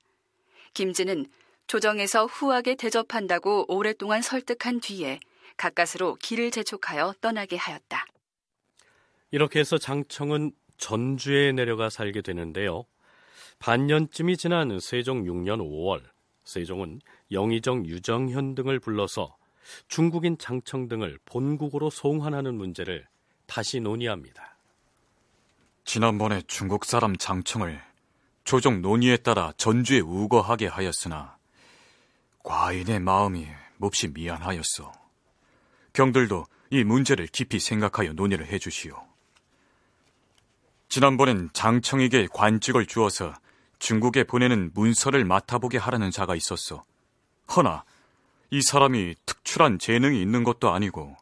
김진은 0.72 1.26
조정에서 1.68 2.26
후하게 2.26 2.74
대접한다고 2.74 3.66
오랫동안 3.68 4.22
설득한 4.22 4.80
뒤에 4.80 5.20
가까스로 5.56 6.16
길을 6.16 6.50
재촉하여 6.50 7.14
떠나게 7.20 7.56
하였다. 7.56 8.06
이렇게 9.30 9.60
해서 9.60 9.76
장청은 9.76 10.52
전주에 10.78 11.52
내려가 11.52 11.90
살게 11.90 12.22
되는데요. 12.22 12.86
반년쯤이 13.58 14.36
지난 14.38 14.80
세종 14.80 15.24
6년 15.24 15.58
5월, 15.58 16.02
세종은 16.44 17.00
영의정 17.30 17.84
유정현 17.84 18.54
등을 18.54 18.80
불러서 18.80 19.36
중국인 19.88 20.38
장청 20.38 20.88
등을 20.88 21.18
본국으로 21.26 21.90
송환하는 21.90 22.54
문제를 22.54 23.06
다시 23.46 23.80
논의합니다. 23.80 24.56
지난번에 25.84 26.42
중국 26.46 26.84
사람 26.84 27.16
장청을 27.16 27.82
조정 28.44 28.80
논의에 28.80 29.18
따라 29.18 29.52
전주에 29.58 30.00
우거하게 30.00 30.68
하였으나 30.68 31.37
과인의 32.44 33.00
마음이 33.00 33.46
몹시 33.76 34.08
미안하였어. 34.08 34.92
경들도 35.92 36.46
이 36.70 36.84
문제를 36.84 37.26
깊이 37.26 37.58
생각하여 37.58 38.12
논의를 38.12 38.46
해주시오. 38.46 38.94
지난번엔 40.88 41.50
장청에게 41.52 42.28
관직을 42.32 42.86
주어서 42.86 43.34
중국에 43.78 44.24
보내는 44.24 44.72
문서를 44.74 45.24
맡아보게 45.24 45.78
하라는 45.78 46.10
자가 46.10 46.34
있었어. 46.34 46.84
허나 47.54 47.84
이 48.50 48.62
사람이 48.62 49.14
특출한 49.26 49.78
재능이 49.78 50.20
있는 50.20 50.44
것도 50.44 50.70
아니고 50.70 51.16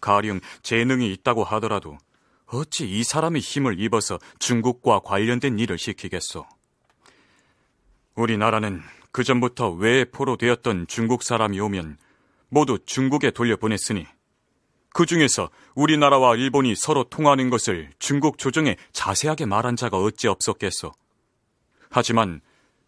가령 0.00 0.40
재능이 0.62 1.12
있다고 1.12 1.44
하더라도 1.44 1.98
어찌 2.46 2.88
이 2.90 3.04
사람의 3.04 3.40
힘을 3.40 3.80
입어서 3.80 4.18
중국과 4.38 5.00
관련된 5.00 5.58
일을 5.58 5.78
시키겠소? 5.78 6.46
우리나라는 8.14 8.82
그 9.12 9.24
전부터 9.24 9.70
외포로 9.70 10.36
되었던 10.36 10.86
중국 10.86 11.22
사람이 11.22 11.58
오면 11.60 11.98
모두 12.48 12.78
중국에 12.84 13.30
돌려보냈으니 13.30 14.06
그 14.92 15.06
중에서 15.06 15.50
우리나라와 15.74 16.36
일본이 16.36 16.74
서로 16.74 17.04
통하는 17.04 17.48
것을 17.48 17.90
중국 17.98 18.38
조정에 18.38 18.76
자세하게 18.92 19.46
말한 19.46 19.76
자가 19.76 19.98
어찌 19.98 20.28
없었겠소. 20.28 20.92
하지만 21.90 22.40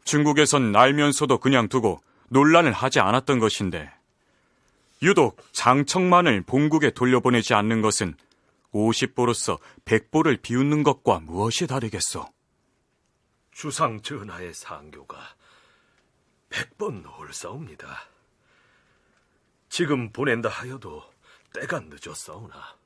중국에선 0.05 0.75
알면서도 0.75 1.39
그냥 1.39 1.69
두고 1.69 2.01
논란을 2.29 2.73
하지 2.73 3.01
않았던 3.01 3.39
것인데 3.39 3.91
유독 5.03 5.37
장청만을 5.53 6.43
본국에 6.43 6.91
돌려보내지 6.91 7.55
않는 7.55 7.83
것은 7.83 8.15
50보로서 8.73 9.59
100보를 9.85 10.41
비웃는 10.41 10.83
것과 10.83 11.21
무엇이 11.21 11.67
다르겠소? 11.67 12.27
주상 13.53 14.01
전하의 14.01 14.55
상교가 14.55 15.19
100번 16.53 17.05
홀싸웁니다. 17.07 18.09
지금 19.69 20.13
보낸다 20.13 20.49
하여도 20.49 21.03
때가 21.55 21.81
늦었사오나 21.81 22.77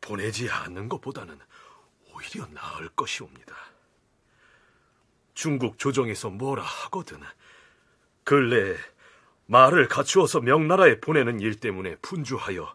보내지 0.00 0.50
않는 0.50 0.88
것보다는 0.88 1.38
오히려 2.12 2.46
나을 2.48 2.88
것이옵니다. 2.90 3.54
중국 5.34 5.78
조정에서 5.78 6.30
뭐라 6.30 6.62
하거든 6.62 7.20
근래 8.24 8.76
말을 9.46 9.88
갖추어서 9.88 10.40
명나라에 10.40 11.00
보내는 11.00 11.40
일 11.40 11.58
때문에 11.58 11.96
분주하여 11.96 12.74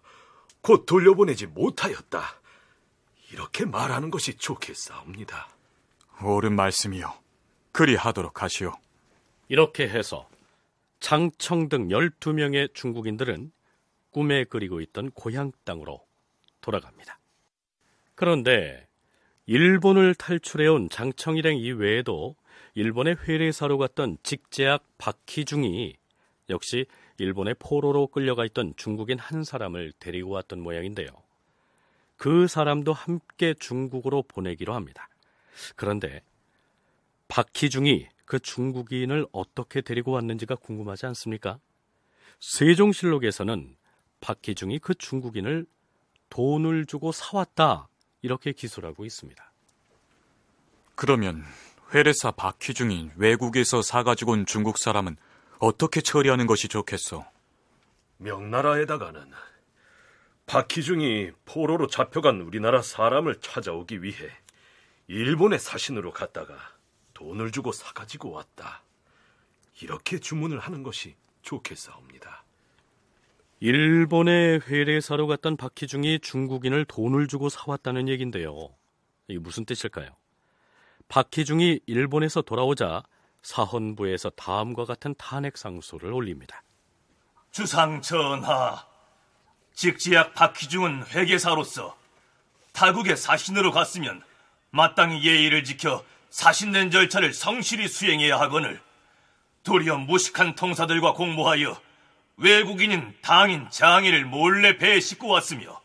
곧 0.62 0.86
돌려보내지 0.86 1.47
못하였다. 1.47 2.21
이렇게 3.32 3.65
말하는 3.65 4.10
것이 4.10 4.36
좋겠사옵니다. 4.36 5.50
옳은 6.21 6.56
말씀이요. 6.56 7.13
그리하도록 7.71 8.41
하시오. 8.41 8.74
이렇게 9.51 9.85
해서 9.85 10.29
장청 11.01 11.67
등 11.67 11.89
12명의 11.89 12.73
중국인들은 12.73 13.51
꿈에 14.11 14.45
그리고 14.45 14.79
있던 14.79 15.11
고향 15.11 15.51
땅으로 15.65 15.99
돌아갑니다. 16.61 17.19
그런데 18.15 18.87
일본을 19.47 20.15
탈출해온 20.15 20.87
장청 20.87 21.35
일행 21.35 21.57
이외에도 21.57 22.37
일본의 22.75 23.17
회례사로 23.27 23.77
갔던 23.77 24.19
직제학 24.23 24.85
박희중이 24.97 25.97
역시 26.49 26.85
일본의 27.17 27.55
포로로 27.59 28.07
끌려가 28.07 28.45
있던 28.45 28.73
중국인 28.77 29.19
한 29.19 29.43
사람을 29.43 29.91
데리고 29.99 30.29
왔던 30.29 30.61
모양인데요. 30.61 31.09
그 32.15 32.47
사람도 32.47 32.93
함께 32.93 33.53
중국으로 33.59 34.23
보내기로 34.23 34.73
합니다. 34.73 35.09
그런데 35.75 36.21
박희중이 37.27 38.07
그 38.32 38.39
중국인을 38.39 39.28
어떻게 39.34 39.82
데리고 39.82 40.12
왔는지가 40.12 40.56
궁금하지 40.56 41.06
않습니까? 41.08 41.60
세종실록에서는 42.39 43.76
박희중이 44.22 44.80
그 44.80 44.96
중국인을 44.96 45.65
돈을 46.30 46.86
주고 46.86 47.12
사왔다 47.12 47.89
이렇게 48.22 48.54
기술하고 48.54 49.04
있습니다. 49.04 49.52
그러면 50.96 51.44
회례사 51.94 52.32
박희중이 52.32 53.12
외국에서 53.17 53.82
사가지고 53.82 54.32
온 54.32 54.46
중국 54.46 54.78
사람은 54.78 55.17
어떻게 55.60 56.00
처리하는 56.00 56.48
것이 56.48 56.70
좋겠소? 56.70 57.26
명나라에다가는 58.15 59.30
박희중이 60.46 61.32
포로로 61.44 61.88
잡혀간 61.88 62.39
우리나라 62.39 62.82
사람을 62.82 63.41
찾아오기 63.41 64.04
위해 64.04 64.30
일본의 65.08 65.60
사신으로 65.60 66.13
갔다가 66.13 66.56
돈을 67.21 67.51
주고 67.51 67.71
사가지고 67.71 68.31
왔다. 68.31 68.81
이렇게 69.79 70.19
주문을 70.19 70.57
하는 70.57 70.81
것이 70.81 71.15
좋겠사옵니다. 71.43 72.43
일본의 73.60 74.62
회례사로 74.67 75.27
갔던 75.27 75.55
박희중이 75.55 76.19
중국인을 76.21 76.86
돈을 76.86 77.27
주고 77.27 77.49
사왔다는 77.49 78.10
얘긴데요. 78.10 78.69
이게 79.27 79.39
무슨 79.39 79.65
뜻일까요? 79.65 80.10
박희중이 81.10 81.81
일본에서 81.86 82.41
돌아오자 82.41 83.03
사헌부에서 83.43 84.31
다음과 84.31 84.86
같은 84.86 85.13
탄핵 85.17 85.57
상소를 85.57 86.12
올립니다. 86.12 86.63
주상 87.51 88.01
전하, 88.01 88.84
직지약 89.75 90.34
박희중은 90.34 91.05
회계사로서 91.07 91.95
타국의 92.73 93.15
사신으로 93.15 93.71
갔으면 93.71 94.23
마땅히 94.71 95.23
예의를 95.23 95.63
지켜 95.63 96.03
사신된 96.32 96.91
절차를 96.91 97.34
성실히 97.34 97.88
수행해야 97.88 98.39
하거늘 98.39 98.82
도리어 99.63 99.98
무식한 99.98 100.56
통사들과 100.56 101.13
공모하여 101.13 101.80
외국인인 102.38 103.13
당인 103.22 103.70
장인을 103.70 104.26
몰래 104.26 104.78
배에 104.78 105.00
싣고 105.00 105.28
왔으며 105.28 105.80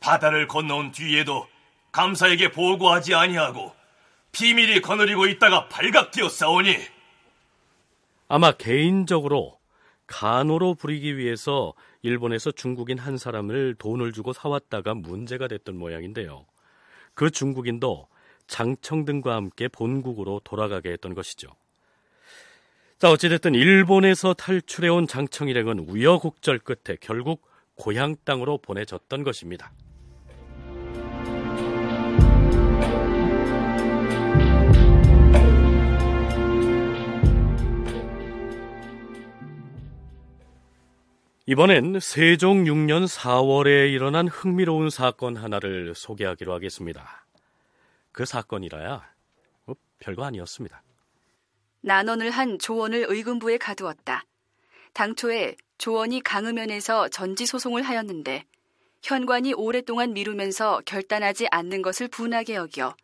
바다를 0.00 0.48
건너온 0.48 0.90
뒤에도 0.90 1.46
감사에게 1.92 2.50
보고하지 2.50 3.14
아니하고 3.14 3.74
비밀이 4.32 4.80
거느리고 4.80 5.26
있다가 5.26 5.68
발각되었사오니 5.68 6.76
아마 8.28 8.52
개인적으로 8.52 9.58
간호로 10.06 10.74
부리기 10.74 11.18
위해서 11.18 11.74
일본에서 12.00 12.52
중국인 12.52 12.98
한 12.98 13.18
사람을 13.18 13.74
돈을 13.78 14.12
주고 14.12 14.32
사왔다가 14.32 14.94
문제가 14.94 15.46
됐던 15.48 15.76
모양인데요. 15.76 16.46
그 17.14 17.30
중국인도 17.30 18.08
장청 18.48 19.04
등과 19.04 19.36
함께 19.36 19.68
본국으로 19.68 20.40
돌아가게 20.42 20.90
했던 20.90 21.14
것이죠. 21.14 21.48
자, 22.98 23.12
어찌됐든 23.12 23.54
일본에서 23.54 24.34
탈출해온 24.34 25.06
장청 25.06 25.48
일행은 25.48 25.78
우여곡절 25.88 26.58
끝에 26.58 26.96
결국 27.00 27.46
고향 27.76 28.16
땅으로 28.24 28.58
보내졌던 28.58 29.22
것입니다. 29.22 29.70
이번엔 41.46 41.98
세종 42.00 42.64
6년 42.64 43.06
4월에 43.06 43.90
일어난 43.90 44.28
흥미로운 44.28 44.90
사건 44.90 45.36
하나를 45.36 45.94
소개하기로 45.94 46.52
하겠습니다. 46.52 47.27
그 48.18 48.24
사건이라야 48.24 49.14
뭐 49.64 49.76
별거 50.00 50.24
아니었습니다. 50.24 50.82
난원을 51.82 52.32
한 52.32 52.58
조원을 52.58 53.06
의금부에 53.08 53.58
가두었다. 53.58 54.24
당초에 54.92 55.54
조원이 55.78 56.20
강음면에서 56.24 57.10
전지 57.10 57.46
소송을 57.46 57.82
하였는데 57.82 58.42
현관이 59.04 59.54
오랫동안 59.54 60.14
미루면서 60.14 60.82
결단하지 60.84 61.46
않는 61.52 61.80
것을 61.82 62.08
분하게 62.08 62.56
여겨 62.56 62.96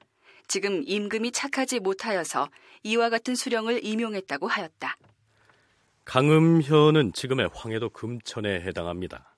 지금 0.48 0.82
임금이 0.84 1.30
착하지 1.30 1.78
못하여서 1.78 2.48
이와 2.82 3.08
같은 3.08 3.36
수령을 3.36 3.84
임용했다고 3.86 4.48
하였다. 4.48 4.96
강음현은 6.06 7.12
지금의 7.12 7.50
황해도 7.54 7.90
금천에 7.90 8.62
해당합니다. 8.62 9.32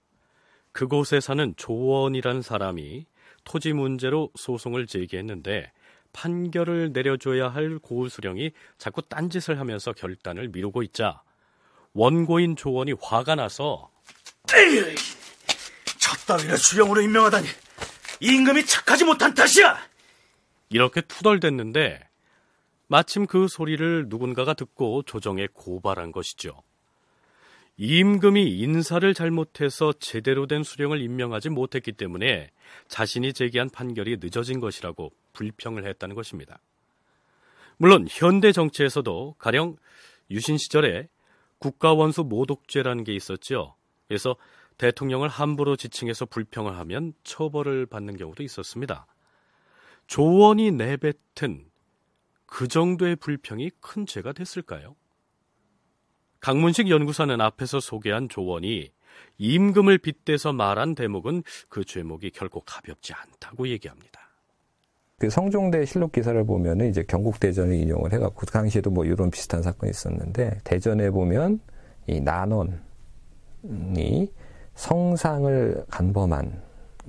그곳에 0.72 1.20
사는 1.20 1.52
조원이란 1.58 2.40
사람이 2.40 3.04
토지 3.46 3.72
문제로 3.72 4.30
소송을 4.34 4.86
제기했는데 4.86 5.72
판결을 6.12 6.92
내려줘야 6.92 7.48
할 7.48 7.78
고수령이 7.78 8.50
자꾸 8.76 9.00
딴짓을 9.02 9.58
하면서 9.58 9.92
결단을 9.92 10.48
미루고 10.48 10.82
있자 10.82 11.22
원고인 11.94 12.56
조원이 12.56 12.92
화가 13.00 13.36
나서 13.36 13.90
저 15.98 16.16
따위를 16.26 16.58
수령으로 16.58 17.00
임명하다니 17.00 17.46
임금이 18.20 18.66
착하지 18.66 19.04
못한 19.04 19.34
탓이야. 19.34 19.78
이렇게 20.68 21.00
투덜댔는데 21.00 22.00
마침 22.88 23.26
그 23.26 23.48
소리를 23.48 24.06
누군가가 24.08 24.54
듣고 24.54 25.02
조정에 25.02 25.48
고발한 25.52 26.12
것이죠. 26.12 26.62
임금이 27.78 28.58
인사를 28.58 29.12
잘못해서 29.12 29.92
제대로 29.92 30.46
된 30.46 30.62
수령을 30.62 31.00
임명하지 31.02 31.50
못했기 31.50 31.92
때문에 31.92 32.50
자신이 32.88 33.34
제기한 33.34 33.68
판결이 33.68 34.16
늦어진 34.20 34.60
것이라고 34.60 35.12
불평을 35.34 35.86
했다는 35.86 36.14
것입니다. 36.14 36.58
물론 37.76 38.06
현대 38.08 38.52
정치에서도 38.52 39.34
가령 39.38 39.76
유신 40.30 40.56
시절에 40.56 41.08
국가원수 41.58 42.24
모독죄라는 42.24 43.04
게 43.04 43.14
있었죠. 43.14 43.76
그래서 44.08 44.36
대통령을 44.78 45.28
함부로 45.28 45.76
지칭해서 45.76 46.26
불평을 46.26 46.76
하면 46.78 47.12
처벌을 47.24 47.86
받는 47.86 48.16
경우도 48.16 48.42
있었습니다. 48.42 49.06
조원이 50.06 50.70
내뱉은 50.70 51.66
그 52.46 52.68
정도의 52.68 53.16
불평이 53.16 53.70
큰 53.80 54.06
죄가 54.06 54.32
됐을까요? 54.32 54.96
강문식 56.40 56.90
연구사는 56.90 57.40
앞에서 57.40 57.80
소개한 57.80 58.28
조원이 58.28 58.90
임금을 59.38 59.98
빗대서 59.98 60.52
말한 60.52 60.94
대목은 60.94 61.42
그 61.68 61.84
죄목이 61.84 62.30
결코 62.30 62.60
가볍지 62.60 63.12
않다고 63.12 63.68
얘기합니다. 63.68 64.20
그 65.18 65.30
성종대 65.30 65.84
실록 65.86 66.12
기사를 66.12 66.44
보면은 66.44 66.90
이제 66.90 67.02
경국 67.08 67.40
대전을 67.40 67.74
인용을 67.74 68.12
해갖고 68.12 68.34
그 68.34 68.46
당시에도 68.46 68.90
뭐 68.90 69.04
이런 69.04 69.30
비슷한 69.30 69.62
사건이 69.62 69.90
있었는데 69.90 70.58
대전에 70.62 71.10
보면 71.10 71.60
이 72.06 72.20
난원이 72.20 72.76
성상을 74.74 75.84
간범한 75.90 76.62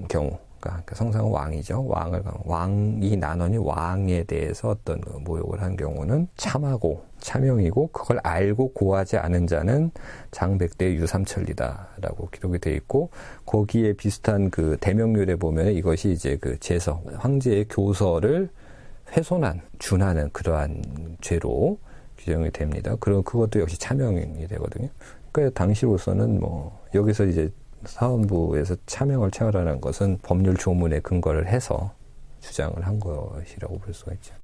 경우 0.10 0.40
그러니까 0.60 0.96
성상은 0.96 1.30
왕이죠. 1.32 1.86
왕을 1.88 2.24
왕이 2.46 3.16
난원이 3.18 3.58
왕에 3.58 4.24
대해서 4.24 4.70
어떤 4.70 5.02
그 5.02 5.18
모욕을 5.18 5.62
한 5.62 5.76
경우는 5.76 6.28
참하고 6.36 7.04
차명이고 7.20 7.88
그걸 7.88 8.20
알고 8.24 8.74
고하지 8.74 9.18
않은 9.18 9.48
자는 9.48 9.92
장백대 10.32 10.94
유삼천리다라고 10.94 12.30
기록이 12.30 12.60
돼 12.60 12.74
있고 12.74 13.10
거기에 13.46 13.94
비슷한 13.94 14.50
그 14.50 14.78
대명률에 14.80 15.36
보면 15.36 15.74
이것이 15.74 16.12
이제 16.12 16.38
그 16.38 16.60
제서 16.60 17.02
황제의 17.18 17.68
교서를 17.70 18.50
훼손한 19.12 19.62
준하는 19.80 20.30
그러한 20.32 21.18
죄로 21.22 21.80
규정이 22.18 22.52
됩니다. 22.52 22.96
그럼 23.00 23.24
그것도 23.24 23.60
역시 23.62 23.80
차명이 23.80 24.48
되거든요. 24.48 24.90
그러니까 25.32 25.64
당시로서는 25.64 26.40
뭐 26.40 26.84
여기서 26.94 27.26
이제 27.26 27.52
사원부에서 27.86 28.76
차명을 28.86 29.32
채우라는 29.32 29.82
것은 29.82 30.20
법률 30.24 30.56
조문에 30.56 31.00
근거를 31.00 31.48
해서 31.48 31.94
주장을 32.40 32.86
한 32.86 33.00
것이라고 33.00 33.80
볼 33.80 33.94
수가 33.94 34.14
있죠. 34.16 34.36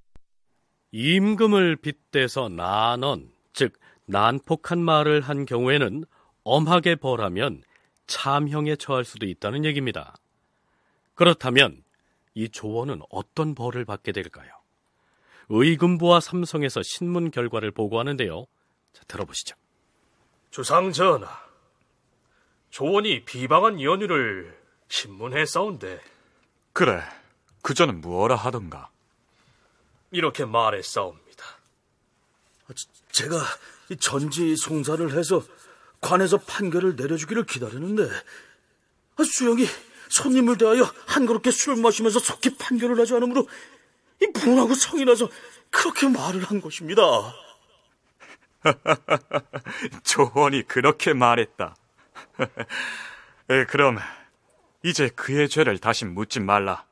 임금을 0.92 1.78
빗대서 1.78 2.50
난언, 2.50 3.32
즉 3.54 3.74
난폭한 4.06 4.80
말을 4.80 5.22
한 5.22 5.46
경우에는 5.46 6.06
엄하게 6.44 6.96
벌하면 6.96 7.64
참형에 8.08 8.76
처할 8.76 9.06
수도 9.06 9.26
있다는 9.26 9.66
얘기입니다. 9.66 10.16
그렇다면 11.16 11.84
이 12.36 12.50
조원은 12.50 13.02
어떤 13.10 13.56
벌을 13.56 13.86
받게 13.86 14.12
될까요? 14.12 14.50
의금부와 15.50 16.20
삼성에서 16.20 16.82
신문 16.84 17.32
결과를 17.32 17.72
보고하는데요. 17.72 18.46
자, 18.94 19.04
들어보시죠. 19.08 19.56
주상 20.50 20.92
전하, 20.92 21.28
조원이 22.74 23.24
비방한 23.24 23.80
연유를 23.80 24.60
신문에 24.88 25.46
써온데 25.46 26.02
그래, 26.74 27.04
그저는 27.62 28.02
무엇라 28.02 28.36
하던가? 28.36 28.90
이렇게 30.10 30.44
말했사옵니다. 30.44 31.46
제가 33.12 33.38
전지 34.00 34.56
송사를 34.56 35.16
해서 35.16 35.44
관에서 36.02 36.40
판결을 36.40 36.96
내려주기를 36.96 37.46
기다리는데 37.46 38.10
수영이 39.24 39.68
손님을 40.10 40.58
대하여 40.58 40.82
한그렇게 41.06 41.52
술 41.52 41.76
마시면서 41.76 42.18
속히 42.18 42.58
판결을 42.58 43.00
하지 43.00 43.14
않으므로 43.14 43.48
분하고 44.34 44.74
성이 44.74 45.06
나서 45.06 45.30
그렇게 45.70 46.08
말을 46.08 46.44
한 46.46 46.60
것입니다. 46.60 47.04
조원이 50.04 50.64
그렇게 50.64 51.14
말했다. 51.14 51.76
에, 53.50 53.66
그럼 53.66 53.98
이제 54.84 55.10
그의 55.10 55.50
죄를 55.50 55.78
다시 55.80 56.06
묻지 56.06 56.40
말라. 56.40 56.86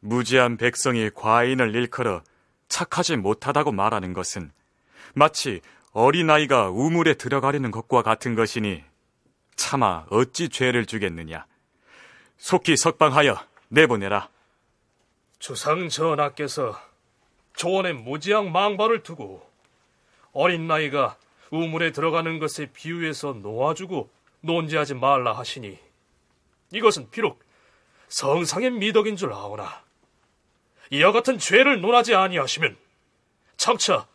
무지한 0.00 0.56
백성이 0.56 1.10
과인을 1.10 1.74
일컬어 1.74 2.22
착하지 2.68 3.16
못하다고 3.16 3.72
말하는 3.72 4.12
것은 4.12 4.52
마치 5.14 5.60
어린아이가 5.92 6.70
우물에 6.70 7.14
들어가려는 7.14 7.70
것과 7.70 8.02
같은 8.02 8.34
것이니 8.34 8.82
차마 9.56 10.06
어찌 10.10 10.48
죄를 10.48 10.86
주겠느냐. 10.86 11.46
속히 12.38 12.76
석방하여 12.76 13.36
내보내라. 13.68 14.28
주상 15.38 15.88
전하께서 15.88 16.80
조원의 17.54 17.94
무지한 17.94 18.50
망발을 18.52 19.02
두고 19.02 19.48
어린 20.32 20.66
나이가 20.66 21.16
우물에 21.52 21.92
들어가는 21.92 22.38
것에 22.38 22.72
비유해서 22.72 23.34
놓아주고 23.34 24.10
논지하지 24.40 24.94
말라 24.94 25.36
하시니 25.36 25.78
이것은 26.72 27.10
비록 27.10 27.40
성상의 28.08 28.70
미덕인 28.70 29.16
줄 29.16 29.32
아오나 29.32 29.84
이와 30.90 31.12
같은 31.12 31.38
죄를 31.38 31.80
논하지 31.80 32.14
아니하시면 32.14 32.76
장차 33.56 34.08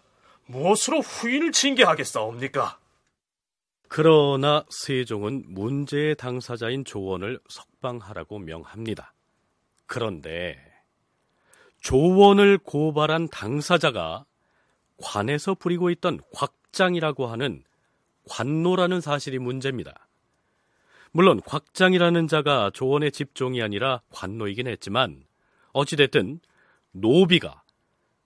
무엇으로 0.47 0.99
후인을 0.99 1.51
징계하겠사옵니까? 1.51 2.79
그러나 3.87 4.65
세종은 4.69 5.45
문제의 5.47 6.15
당사자인 6.15 6.85
조원을 6.85 7.39
석방하라고 7.47 8.39
명합니다. 8.39 9.13
그런데 9.85 10.57
조원을 11.81 12.57
고발한 12.57 13.29
당사자가 13.29 14.25
관에서 15.01 15.53
부리고 15.53 15.89
있던 15.91 16.19
곽 16.33 16.57
장이라고 16.77 17.27
하는 17.27 17.63
관노라는 18.29 19.01
사실이 19.01 19.39
문제입니다. 19.39 20.07
물론 21.11 21.41
곽장이라는 21.41 22.27
자가 22.27 22.71
조원의 22.73 23.11
집종이 23.11 23.61
아니라 23.61 24.01
관노이긴 24.11 24.67
했지만 24.67 25.23
어찌됐든 25.73 26.39
노비가 26.91 27.63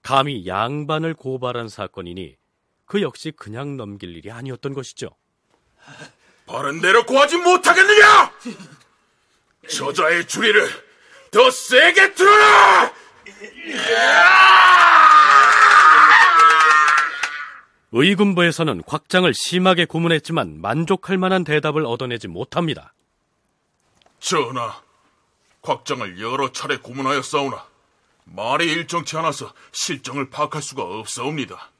감히 0.03 0.45
양반을 0.45 1.13
고발한 1.13 1.69
사건이니 1.69 2.35
그 2.85 3.01
역시 3.01 3.31
그냥 3.31 3.77
넘길 3.77 4.15
일이 4.15 4.29
아니었던 4.29 4.73
것이죠. 4.73 5.09
바른 6.45 6.81
대로 6.81 7.05
고하지 7.05 7.37
못하겠느냐? 7.37 8.33
저자의 9.69 10.27
주리를 10.27 10.67
더 11.31 11.49
세게 11.49 12.13
틀어라! 12.13 12.93
의군부에서는 17.91 18.83
곽장을 18.83 19.33
심하게 19.33 19.85
고문했지만 19.85 20.61
만족할 20.61 21.17
만한 21.17 21.43
대답을 21.43 21.85
얻어내지 21.85 22.27
못합니다. 22.27 22.93
전하, 24.19 24.81
곽장을 25.61 26.19
여러 26.21 26.51
차례 26.51 26.77
고문하였사오나 26.77 27.65
말이 28.25 28.71
일정치 28.71 29.17
않아서 29.17 29.53
실정을 29.71 30.29
파악할 30.29 30.61
수가 30.61 30.83
없사옵니다. 30.83 31.71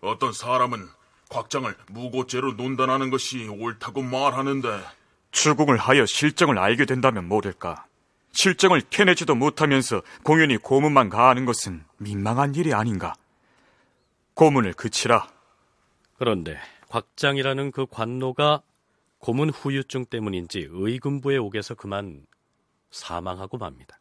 어떤 0.00 0.32
사람은 0.32 0.88
곽장을 1.28 1.74
무고죄로 1.88 2.52
논단하는 2.52 3.10
것이 3.10 3.46
옳다고 3.48 4.02
말하는데 4.02 4.80
추궁을 5.30 5.76
하여 5.76 6.06
실정을 6.06 6.58
알게 6.58 6.84
된다면 6.84 7.28
모를까. 7.28 7.86
실정을 8.32 8.82
캐내지도 8.90 9.34
못하면서 9.34 10.02
공연히 10.22 10.56
고문만 10.56 11.08
가하는 11.08 11.44
것은 11.44 11.84
민망한 11.96 12.54
일이 12.54 12.72
아닌가. 12.72 13.14
고문을 14.38 14.72
그치라. 14.74 15.26
그런데 16.16 16.56
곽장이라는 16.90 17.72
그 17.72 17.86
관노가 17.86 18.62
고문 19.18 19.50
후유증 19.50 20.04
때문인지 20.04 20.68
의금부에 20.70 21.38
오게서 21.38 21.74
그만 21.74 22.24
사망하고 22.92 23.58
맙니다. 23.58 23.98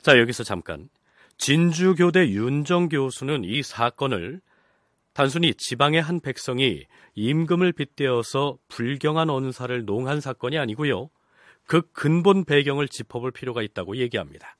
자, 0.00 0.18
여기서 0.18 0.44
잠깐. 0.44 0.88
진주교대 1.36 2.30
윤정 2.30 2.88
교수는 2.88 3.44
이 3.44 3.62
사건을 3.62 4.40
단순히 5.12 5.52
지방의 5.52 6.00
한 6.00 6.20
백성이 6.20 6.86
임금을 7.14 7.72
빗대어서 7.72 8.56
불경한 8.68 9.28
언사를 9.28 9.84
농한 9.84 10.22
사건이 10.22 10.56
아니고요. 10.56 11.10
그 11.66 11.82
근본 11.92 12.46
배경을 12.46 12.88
짚어볼 12.88 13.32
필요가 13.32 13.60
있다고 13.60 13.98
얘기합니다. 13.98 14.56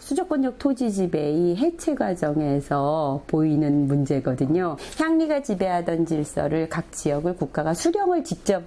수도권적 0.00 0.58
토지 0.58 0.90
지배의 0.92 1.56
해체 1.56 1.94
과정에서 1.94 3.22
보이는 3.26 3.86
문제거든요. 3.86 4.76
향리가 4.98 5.42
지배하던 5.42 6.06
질서를 6.06 6.68
각 6.68 6.92
지역을 6.92 7.36
국가가 7.36 7.74
수령을 7.74 8.24
직접 8.24 8.62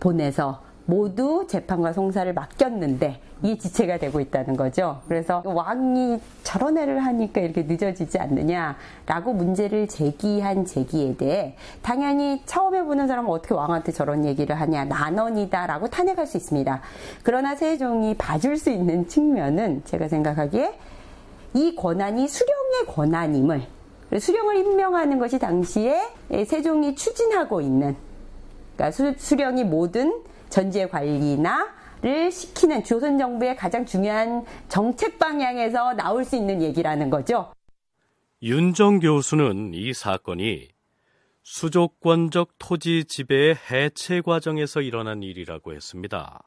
보내서 0.00 0.62
모두 0.84 1.46
재판과 1.48 1.92
송사를 1.92 2.32
맡겼는데 2.32 3.20
이게 3.42 3.56
지체가 3.56 3.98
되고 3.98 4.20
있다는 4.20 4.56
거죠. 4.56 5.00
그래서 5.06 5.42
왕이 5.44 6.20
저런 6.42 6.76
애를 6.76 7.04
하니까 7.04 7.40
이렇게 7.40 7.62
늦어지지 7.62 8.18
않느냐라고 8.18 9.32
문제를 9.32 9.86
제기한 9.86 10.64
제기에 10.64 11.16
대해 11.16 11.56
당연히 11.82 12.42
처음에 12.46 12.82
보는 12.82 13.06
사람은 13.06 13.30
어떻게 13.30 13.54
왕한테 13.54 13.92
저런 13.92 14.24
얘기를 14.24 14.58
하냐 14.60 14.84
난원이다라고 14.86 15.88
탄핵할 15.88 16.26
수 16.26 16.36
있습니다. 16.36 16.80
그러나 17.22 17.54
세종이 17.54 18.14
봐줄 18.16 18.56
수 18.56 18.70
있는 18.70 19.06
측면은 19.06 19.82
제가 19.84 20.08
생각하기에 20.08 20.78
이 21.54 21.74
권한이 21.76 22.28
수령의 22.28 22.86
권한임을 22.88 23.62
수령을 24.18 24.56
임명하는 24.56 25.18
것이 25.18 25.38
당시에 25.38 26.00
세종이 26.46 26.94
추진하고 26.94 27.60
있는 27.60 27.96
그러니까 28.74 29.12
수, 29.16 29.36
령이 29.36 29.64
모든 29.64 30.22
전제 30.48 30.86
관리나 30.86 31.77
를 32.00 32.30
시키는 32.30 32.84
조선 32.84 33.18
정부의 33.18 33.56
가장 33.56 33.84
중요한 33.84 34.44
정책 34.68 35.18
방향에서 35.18 35.94
나올 35.94 36.24
수 36.24 36.36
있는 36.36 36.62
얘기라는 36.62 37.10
거죠. 37.10 37.52
윤정 38.40 39.00
교수는 39.00 39.74
이 39.74 39.92
사건이 39.92 40.68
수조권적 41.42 42.50
토지 42.58 43.04
지배의 43.04 43.56
해체 43.70 44.20
과정에서 44.20 44.80
일어난 44.80 45.22
일이라고 45.22 45.72
했습니다. 45.72 46.42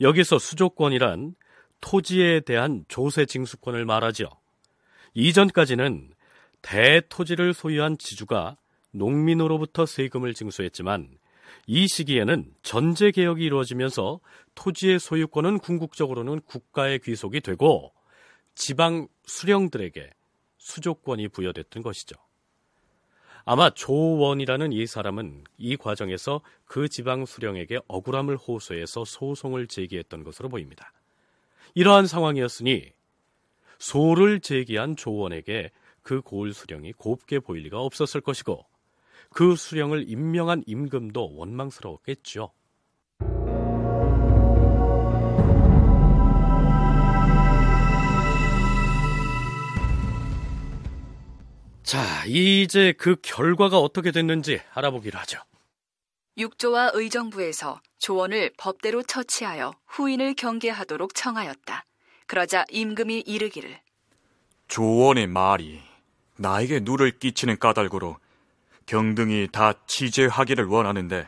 여기서 0.00 0.38
수조권이란 0.38 1.34
토지에 1.80 2.40
대한 2.40 2.84
조세 2.86 3.26
징수권을 3.26 3.84
말하죠. 3.84 4.28
이전까지는 5.14 6.12
대토지를 6.62 7.54
소유한 7.54 7.98
지주가 7.98 8.56
농민으로부터 8.92 9.84
세금을 9.84 10.34
징수했지만 10.34 11.08
이 11.66 11.88
시기에는 11.88 12.52
전제 12.62 13.10
개혁이 13.10 13.44
이루어지면서 13.44 14.20
토지의 14.54 14.98
소유권은 14.98 15.58
궁극적으로는 15.58 16.40
국가의 16.42 16.98
귀속이 17.00 17.40
되고 17.40 17.92
지방 18.54 19.08
수령들에게 19.24 20.10
수조권이 20.58 21.28
부여됐던 21.28 21.82
것이죠. 21.82 22.16
아마 23.46 23.70
조원이라는 23.70 24.72
이 24.72 24.86
사람은 24.86 25.44
이 25.58 25.76
과정에서 25.76 26.40
그 26.64 26.88
지방 26.88 27.26
수령에게 27.26 27.80
억울함을 27.88 28.36
호소해서 28.36 29.04
소송을 29.04 29.66
제기했던 29.66 30.24
것으로 30.24 30.48
보입니다. 30.48 30.92
이러한 31.74 32.06
상황이었으니 32.06 32.92
소를 33.78 34.40
제기한 34.40 34.96
조원에게 34.96 35.70
그 36.02 36.20
고을 36.22 36.54
수령이 36.54 36.92
곱게 36.92 37.40
보일 37.40 37.64
리가 37.64 37.80
없었을 37.80 38.20
것이고 38.20 38.64
그 39.34 39.56
수령을 39.56 40.08
임명한 40.08 40.62
임금도 40.64 41.34
원망스러웠겠죠. 41.34 42.52
자, 51.82 52.24
이제 52.26 52.94
그 52.96 53.16
결과가 53.20 53.78
어떻게 53.78 54.12
됐는지 54.12 54.60
알아보기로 54.72 55.18
하죠. 55.18 55.40
육조와 56.38 56.92
의정부에서 56.94 57.80
조원을 57.98 58.52
법대로 58.56 59.02
처치하여 59.02 59.72
후인을 59.86 60.34
경계하도록 60.34 61.12
청하였다. 61.12 61.84
그러자 62.26 62.64
임금이 62.70 63.24
이르기를 63.26 63.80
조원의 64.68 65.26
말이 65.26 65.80
나에게 66.36 66.80
누를 66.80 67.18
끼치는 67.18 67.58
까닭으로 67.58 68.16
경등이 68.86 69.48
다 69.52 69.74
취재하기를 69.86 70.66
원하는데 70.66 71.26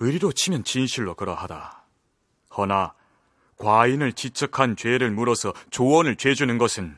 의리로 0.00 0.32
치면 0.32 0.64
진실로 0.64 1.14
그러하다. 1.14 1.84
허나 2.56 2.94
과인을 3.56 4.12
지적한 4.12 4.76
죄를 4.76 5.10
물어서 5.10 5.52
조언을 5.70 6.16
죄주는 6.16 6.56
것은 6.58 6.96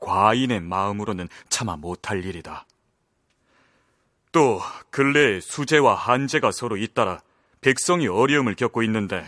과인의 0.00 0.60
마음으로는 0.60 1.28
차마 1.48 1.76
못할 1.76 2.24
일이다. 2.24 2.66
또 4.32 4.60
근래에 4.90 5.40
수재와 5.40 5.94
한재가 5.94 6.52
서로 6.52 6.76
잇따라 6.76 7.20
백성이 7.60 8.06
어려움을 8.06 8.54
겪고 8.54 8.82
있는데 8.82 9.26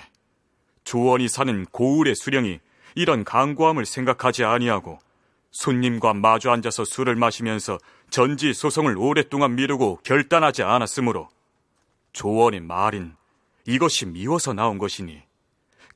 조원이 0.84 1.28
사는 1.28 1.64
고을의 1.66 2.14
수령이 2.14 2.61
이런 2.94 3.24
강고함을 3.24 3.87
생각하지 3.87 4.44
아니하고 4.44 4.98
손님과 5.50 6.14
마주 6.14 6.50
앉아서 6.50 6.84
술을 6.84 7.16
마시면서 7.16 7.78
전지 8.11 8.52
소송을 8.52 8.96
오랫동안 8.96 9.54
미루고 9.54 10.00
결단하지 10.02 10.62
않았으므로 10.62 11.28
조원의 12.12 12.61
말인 12.61 13.14
이것이 13.66 14.06
미워서 14.06 14.52
나온 14.52 14.78
것이니 14.78 15.22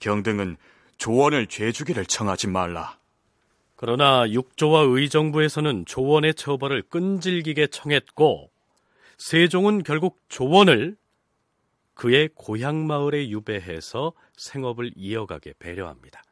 경등은 0.00 0.56
조원을 0.98 1.46
죄주기를 1.46 2.06
청하지 2.06 2.48
말라. 2.48 2.98
그러나 3.76 4.30
육조와 4.30 4.82
의정부에서는 4.82 5.86
조원의 5.86 6.34
처벌을 6.34 6.82
끈질기게 6.82 7.68
청했고 7.68 8.50
세종은 9.18 9.82
결국 9.82 10.20
조원을 10.28 10.96
그의 11.94 12.30
고향 12.34 12.86
마을에 12.86 13.28
유배해서 13.28 14.12
생업을 14.36 14.92
이어가게 14.96 15.54
배려합니다. 15.58 16.22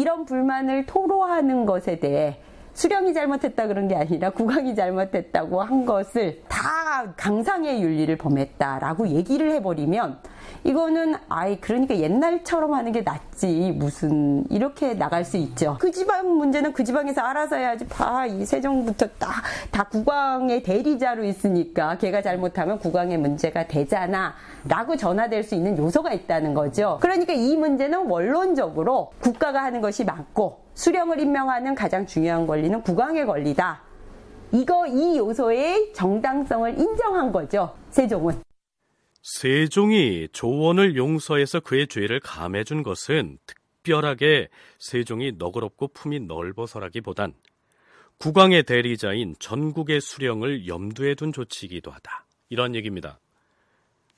이런 0.00 0.24
불만을 0.24 0.86
토로하는 0.86 1.66
것에 1.66 1.98
대해 2.00 2.38
수령이 2.72 3.12
잘못했다 3.12 3.66
그런 3.66 3.86
게 3.86 3.94
아니라 3.96 4.30
국왕이 4.30 4.74
잘못했다고 4.74 5.60
한 5.60 5.84
것을 5.84 6.42
다 6.48 7.12
강상의 7.18 7.82
윤리를 7.82 8.16
범했다라고 8.16 9.08
얘기를 9.08 9.50
해버리면 9.52 10.18
이거는 10.64 11.16
아이 11.28 11.60
그러니까 11.60 11.96
옛날처럼 11.96 12.72
하는 12.74 12.92
게 12.92 13.02
낫지 13.02 13.74
무슨 13.76 14.44
이렇게 14.50 14.94
나갈 14.94 15.24
수 15.24 15.36
있죠. 15.36 15.76
그 15.80 15.90
지방 15.90 16.36
문제는 16.36 16.72
그 16.72 16.84
지방에서 16.84 17.20
알아서 17.20 17.56
해야지. 17.56 17.86
봐 17.86 18.20
이 18.26 18.44
세종부터 18.44 19.06
다, 19.18 19.30
다 19.70 19.84
국왕의 19.84 20.62
대리자로 20.62 21.24
있으니까 21.24 21.98
걔가 21.98 22.22
잘못하면 22.22 22.78
국왕의 22.78 23.18
문제가 23.18 23.66
되잖아라고 23.66 24.96
전화될 24.96 25.42
수 25.42 25.54
있는 25.54 25.76
요소가 25.78 26.12
있다는 26.12 26.54
거죠. 26.54 26.98
그러니까 27.00 27.32
이 27.32 27.56
문제는 27.56 28.06
원론적으로 28.06 29.12
국가가 29.20 29.62
하는 29.62 29.80
것이 29.80 30.04
맞고 30.04 30.60
수령을 30.74 31.20
임명하는 31.20 31.74
가장 31.74 32.06
중요한 32.06 32.46
권리는 32.46 32.80
국왕의 32.82 33.26
권리다. 33.26 33.80
이거 34.52 34.86
이 34.86 35.18
요소의 35.18 35.92
정당성을 35.94 36.78
인정한 36.78 37.30
거죠. 37.32 37.72
세종은. 37.90 38.49
세종이 39.22 40.28
조원을 40.32 40.96
용서해서 40.96 41.60
그의 41.60 41.86
죄를 41.86 42.20
감해 42.20 42.64
준 42.64 42.82
것은 42.82 43.38
특별하게 43.46 44.48
세종이 44.78 45.32
너그럽고 45.32 45.88
품이 45.88 46.20
넓어서라기보단 46.20 47.34
국왕의 48.18 48.64
대리자인 48.64 49.34
전국의 49.38 50.00
수령을 50.00 50.66
염두에 50.66 51.14
둔 51.14 51.32
조치이기도 51.32 51.90
하다. 51.90 52.26
이런 52.50 52.74
얘기입니다. 52.74 53.18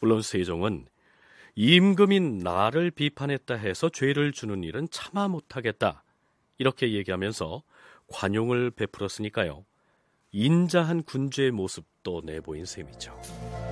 물론 0.00 0.22
세종은 0.22 0.86
임금인 1.54 2.38
나를 2.38 2.90
비판했다 2.90 3.54
해서 3.54 3.88
죄를 3.88 4.32
주는 4.32 4.64
일은 4.64 4.88
참아 4.90 5.28
못하겠다. 5.28 6.02
이렇게 6.58 6.92
얘기하면서 6.94 7.62
관용을 8.08 8.70
베풀었으니까요. 8.70 9.64
인자한 10.32 11.02
군주의 11.02 11.50
모습도 11.50 12.22
내보인 12.24 12.64
셈이죠. 12.64 13.71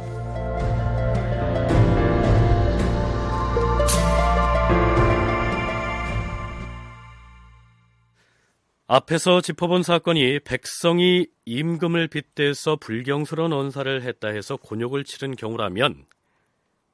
앞에서 8.93 9.41
짚어본 9.41 9.85
사건이 9.85 10.41
백성이 10.41 11.29
임금을 11.45 12.09
빗대서 12.09 12.75
불경스러운 12.75 13.53
언사를 13.53 14.03
했다 14.03 14.27
해서 14.27 14.57
곤욕을 14.57 15.05
치른 15.05 15.37
경우라면 15.37 16.07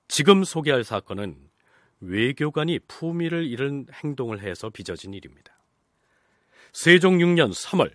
지금 0.07 0.45
소개할 0.45 0.85
사건은 0.85 1.39
외교관이 2.01 2.81
품위를 2.81 3.47
잃은 3.47 3.87
행동을 3.95 4.43
해서 4.43 4.69
빚어진 4.69 5.15
일입니다. 5.15 5.57
세종 6.75 7.17
6년 7.17 7.55
3월 7.55 7.91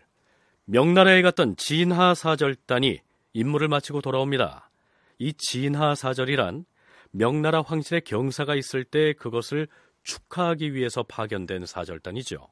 명나라에 0.66 1.22
갔던 1.22 1.56
진하 1.58 2.16
사절단이 2.16 3.02
임무를 3.34 3.68
마치고 3.68 4.02
돌아옵니다. 4.02 4.72
이 5.20 5.32
진하 5.38 5.94
사절이란 5.94 6.66
명나라 7.12 7.62
황실의 7.62 8.02
경사가 8.02 8.56
있을 8.56 8.84
때 8.84 9.14
그것을 9.14 9.68
축하하기 10.02 10.74
위해서 10.74 11.04
파견된 11.04 11.68
사절단이죠. 11.68 12.48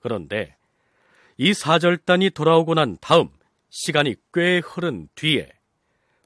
그런데 0.00 0.56
이 1.36 1.52
사절단이 1.52 2.30
돌아오고 2.30 2.74
난 2.74 2.96
다음 3.00 3.28
시간이 3.70 4.14
꽤 4.32 4.60
흐른 4.64 5.08
뒤에 5.14 5.50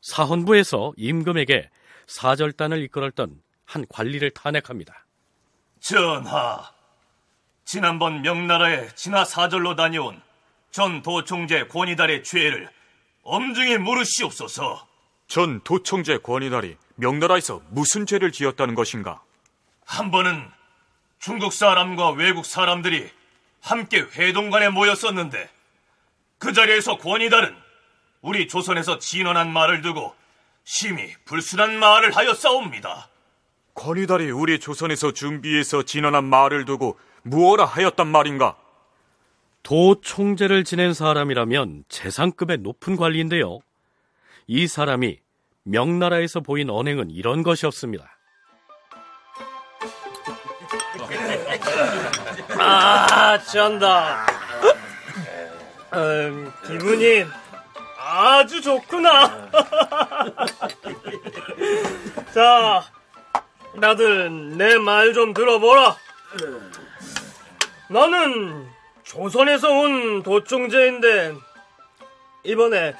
사헌부에서 0.02 0.92
임금에게 0.96 1.70
사절단을 2.06 2.82
이끌었던 2.84 3.40
한 3.64 3.86
관리를 3.88 4.30
탄핵합니다. 4.30 5.06
전하, 5.80 6.72
지난번 7.64 8.22
명나라에 8.22 8.88
진화 8.94 9.24
사절로 9.24 9.76
다녀온 9.76 10.20
전 10.70 11.02
도총재 11.02 11.66
권희달의 11.68 12.24
죄를 12.24 12.68
엄중히 13.22 13.78
물으시옵소서. 13.78 14.86
전 15.26 15.62
도총재 15.62 16.18
권희달이 16.18 16.76
명나라에서 16.96 17.62
무슨 17.70 18.06
죄를 18.06 18.32
지었다는 18.32 18.74
것인가? 18.74 19.22
한 19.84 20.10
번은 20.10 20.50
중국 21.18 21.52
사람과 21.52 22.10
외국 22.10 22.46
사람들이 22.46 23.10
함께 23.68 24.00
회동관에 24.00 24.70
모였었는데 24.70 25.50
그 26.38 26.54
자리에서 26.54 26.96
권희달은 26.96 27.54
우리 28.22 28.48
조선에서 28.48 28.98
진언한 28.98 29.52
말을 29.52 29.82
두고 29.82 30.14
심히 30.64 31.12
불순한 31.26 31.78
말을 31.78 32.16
하여 32.16 32.32
싸웁니다. 32.32 33.10
권희달이 33.74 34.30
우리 34.30 34.58
조선에서 34.58 35.12
준비해서 35.12 35.82
진언한 35.82 36.24
말을 36.24 36.64
두고 36.64 36.98
무엇라 37.22 37.66
하였단 37.66 38.06
말인가? 38.06 38.56
도 39.62 40.00
총재를 40.00 40.64
지낸 40.64 40.94
사람이라면 40.94 41.84
재상급의 41.88 42.58
높은 42.58 42.96
관리인데요. 42.96 43.60
이 44.46 44.66
사람이 44.66 45.18
명나라에서 45.64 46.40
보인 46.40 46.70
언행은 46.70 47.10
이런 47.10 47.42
것이었습니다. 47.42 48.17
아, 52.58 53.38
쩐다. 53.38 54.26
음, 55.94 56.52
기분이 56.66 57.24
아주 57.98 58.60
좋구나. 58.60 59.48
자, 62.34 62.84
다들 63.80 64.56
내 64.56 64.76
말 64.78 65.12
좀 65.12 65.32
들어보라. 65.34 65.96
나는 67.88 68.68
조선에서 69.04 69.70
온 69.70 70.22
도총재인데 70.22 71.34
이번에 72.44 72.94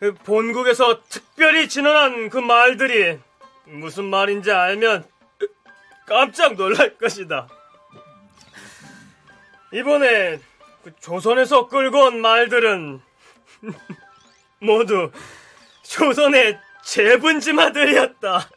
그 0.00 0.14
본국에서 0.14 1.00
특별히 1.08 1.68
진언한 1.68 2.28
그 2.28 2.38
말들이 2.38 3.18
무슨 3.64 4.04
말인지 4.06 4.50
알면 4.52 5.04
깜짝 6.06 6.54
놀랄 6.54 6.96
것이다. 6.98 7.48
이번에 9.72 10.38
그 10.82 10.92
조선에서 11.00 11.68
끌고 11.68 11.98
온 12.06 12.20
말들은 12.20 13.00
모두 14.60 15.10
조선의 15.82 16.58
재분지마들이었다. 16.84 18.48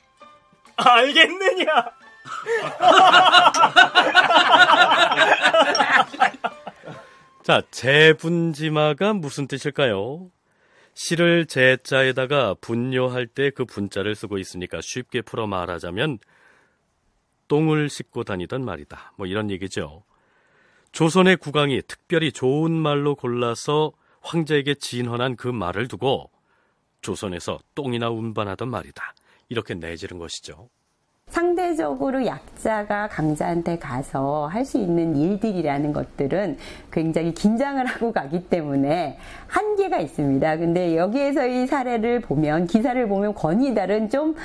알겠느냐? 0.77 1.65
자, 7.43 7.61
재분지마가 7.71 9.13
무슨 9.13 9.47
뜻일까요? 9.47 10.29
시를 10.93 11.45
재자에다가 11.47 12.55
분뇨할 12.61 13.25
때 13.27 13.49
그 13.51 13.65
분자를 13.65 14.15
쓰고 14.15 14.37
있으니까 14.37 14.79
쉽게 14.81 15.21
풀어 15.21 15.47
말하자면 15.47 16.19
똥을 17.47 17.89
씻고 17.89 18.23
다니던 18.25 18.63
말이다. 18.63 19.13
뭐 19.17 19.25
이런 19.25 19.49
얘기죠. 19.49 20.03
조선의 20.91 21.38
국왕이 21.38 21.82
특별히 21.88 22.32
좋은 22.32 22.71
말로 22.71 23.15
골라서 23.15 23.91
황제에게 24.21 24.75
진헌한 24.75 25.36
그 25.36 25.47
말을 25.47 25.88
두고 25.88 26.30
조선에서 27.02 27.60
똥이나 27.75 28.10
운반하던 28.10 28.69
말이다. 28.69 29.13
이렇게 29.47 29.75
내지른 29.75 30.17
것이죠. 30.17 30.67
상대적으로 31.30 32.25
약자가 32.25 33.08
강자한테 33.08 33.78
가서 33.78 34.47
할 34.47 34.65
수 34.65 34.80
있는 34.80 35.15
일들이라는 35.15 35.93
것들은 35.93 36.58
굉장히 36.91 37.34
긴장을 37.34 37.84
하고 37.86 38.12
가기 38.12 38.49
때문에 38.49 39.17
한계가 39.47 39.99
있습니다. 39.99 40.58
근데 40.58 40.97
여기에서 40.97 41.47
이 41.47 41.67
사례를 41.67 42.21
보면, 42.21 42.65
기사를 42.65 43.08
보면 43.08 43.36
권위달은 43.36 44.10
좀 44.10 44.36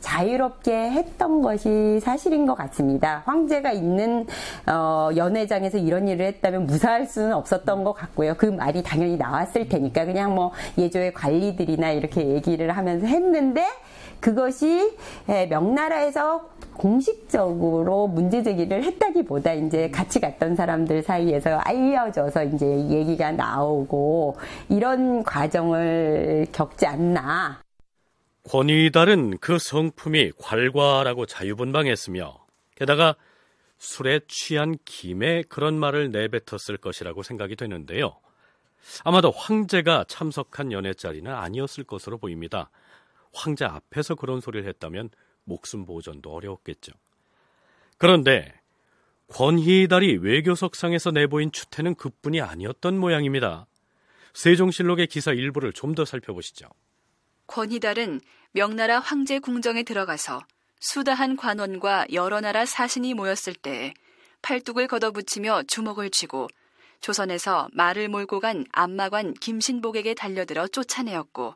자유롭게 0.00 0.90
했던 0.90 1.42
것이 1.42 2.00
사실인 2.00 2.46
것 2.46 2.54
같습니다. 2.54 3.22
황제가 3.26 3.72
있는 3.72 4.26
어, 4.66 5.10
연회장에서 5.16 5.78
이런 5.78 6.08
일을 6.08 6.26
했다면 6.26 6.66
무사할 6.66 7.06
수는 7.06 7.32
없었던 7.34 7.84
것 7.84 7.92
같고요. 7.92 8.34
그 8.36 8.46
말이 8.46 8.82
당연히 8.82 9.16
나왔을 9.16 9.68
테니까 9.68 10.04
그냥 10.04 10.34
뭐 10.34 10.52
예조의 10.76 11.14
관리들이나 11.14 11.90
이렇게 11.92 12.26
얘기를 12.26 12.76
하면서 12.76 13.06
했는데 13.06 13.64
그것이 14.20 14.96
명나라에서 15.48 16.48
공식적으로 16.76 18.06
문제 18.06 18.42
제기를 18.42 18.84
했다기보다 18.84 19.52
이제 19.54 19.90
같이 19.90 20.20
갔던 20.20 20.56
사람들 20.56 21.02
사이에서 21.02 21.58
알려져서 21.58 22.44
이제 22.44 22.66
얘기가 22.66 23.32
나오고 23.32 24.36
이런 24.68 25.22
과정을 25.24 26.46
겪지 26.52 26.86
않나. 26.86 27.67
권위달은 28.48 29.38
그 29.38 29.58
성품이 29.58 30.32
괄괄하고 30.38 31.26
자유분방했으며 31.26 32.46
게다가 32.76 33.14
술에 33.76 34.20
취한 34.26 34.76
김에 34.86 35.42
그런 35.42 35.78
말을 35.78 36.10
내뱉었을 36.10 36.78
것이라고 36.80 37.22
생각이 37.22 37.56
되는데요. 37.56 38.18
아마도 39.04 39.30
황제가 39.30 40.06
참석한 40.08 40.72
연회 40.72 40.94
자리는 40.94 41.30
아니었을 41.30 41.84
것으로 41.84 42.16
보입니다. 42.16 42.70
황제 43.34 43.66
앞에서 43.66 44.14
그런 44.14 44.40
소리를 44.40 44.66
했다면 44.66 45.10
목숨 45.44 45.84
보전도 45.84 46.32
어려웠겠죠. 46.32 46.92
그런데 47.98 48.54
권희달이 49.28 50.16
외교석상에서 50.18 51.10
내보인 51.10 51.52
추태는 51.52 51.96
그뿐이 51.96 52.40
아니었던 52.40 52.98
모양입니다. 52.98 53.66
세종실록의 54.32 55.08
기사 55.08 55.32
일부를 55.32 55.74
좀 55.74 55.94
더 55.94 56.06
살펴보시죠. 56.06 56.68
권희달은 57.48 58.20
명나라 58.52 59.00
황제 59.00 59.38
궁정에 59.38 59.82
들어가서 59.82 60.40
수다한 60.80 61.36
관원과 61.36 62.06
여러 62.12 62.40
나라 62.40 62.64
사신이 62.64 63.14
모였을 63.14 63.54
때 63.54 63.92
팔뚝을 64.42 64.86
걷어붙이며 64.86 65.64
주먹을 65.64 66.10
쥐고 66.10 66.48
조선에서 67.00 67.68
말을 67.72 68.08
몰고 68.08 68.40
간 68.40 68.64
안마관 68.72 69.34
김신복에게 69.34 70.14
달려들어 70.14 70.68
쫓아내었고 70.68 71.54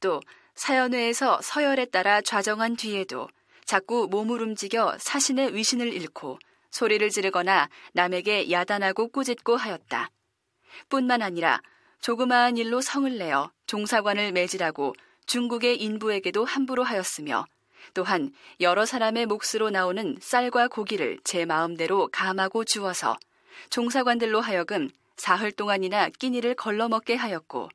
또 0.00 0.20
사연회에서 0.54 1.40
서열에 1.42 1.86
따라 1.86 2.20
좌정한 2.20 2.76
뒤에도 2.76 3.28
자꾸 3.64 4.08
몸을 4.10 4.42
움직여 4.42 4.96
사신의 4.98 5.54
위신을 5.54 5.92
잃고 5.92 6.38
소리를 6.70 7.08
지르거나 7.10 7.68
남에게 7.92 8.50
야단하고 8.50 9.08
꾸짖고 9.08 9.56
하였다. 9.56 10.10
뿐만 10.88 11.22
아니라 11.22 11.60
조그마한 12.00 12.56
일로 12.56 12.80
성을 12.80 13.16
내어 13.16 13.50
종사관을 13.66 14.32
매질하고 14.32 14.94
중국의 15.26 15.80
인부에게도 15.82 16.44
함부로 16.44 16.82
하였으며 16.82 17.46
또한 17.92 18.32
여러 18.60 18.86
사람의 18.86 19.26
몫으로 19.26 19.70
나오는 19.70 20.16
쌀과 20.20 20.68
고기를 20.68 21.18
제 21.24 21.44
마음대로 21.44 22.08
감하고 22.08 22.64
주어서 22.64 23.16
종사관들로 23.70 24.40
하여금 24.40 24.90
사흘 25.16 25.52
동안이나 25.52 26.08
끼니를 26.08 26.54
걸러먹게 26.54 27.14
하였고 27.14 27.68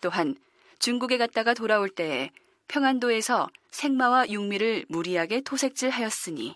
또한 0.00 0.36
중국에 0.78 1.16
갔다가 1.18 1.54
돌아올 1.54 1.88
때에 1.88 2.30
평안도에서 2.68 3.48
생마와 3.70 4.28
육미를 4.28 4.86
무리하게 4.88 5.42
토색질하였으니 5.42 6.54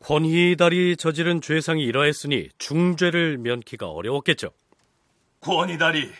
권희달이 0.00 0.96
저지른 0.96 1.40
죄상이 1.40 1.82
이러했으니 1.82 2.50
중죄를 2.58 3.38
면키가 3.38 3.88
어려웠겠죠. 3.88 4.50
권희달이 5.40 6.10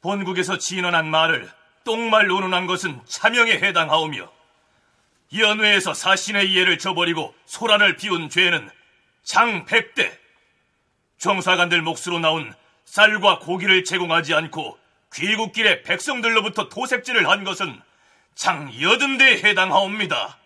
본국에서 0.00 0.58
진언한 0.58 1.08
말을 1.08 1.48
똥말 1.84 2.26
논논한 2.26 2.66
것은 2.66 3.00
차명에 3.06 3.52
해당하오며 3.52 4.30
연회에서 5.36 5.94
사신의 5.94 6.50
이해를 6.50 6.78
저버리고 6.78 7.34
소란을 7.46 7.96
피운 7.96 8.28
죄는 8.28 8.68
장 9.22 9.64
100대 9.64 10.10
정사관들 11.18 11.82
몫으로 11.82 12.18
나온 12.18 12.52
쌀과 12.84 13.38
고기를 13.38 13.84
제공하지 13.84 14.34
않고 14.34 14.76
귀국길에 15.14 15.82
백성들로부터 15.82 16.68
도색질을 16.68 17.28
한 17.28 17.44
것은 17.44 17.80
장 18.34 18.70
여든 18.80 19.18
대에 19.18 19.42
해당하옵니다. 19.42 20.38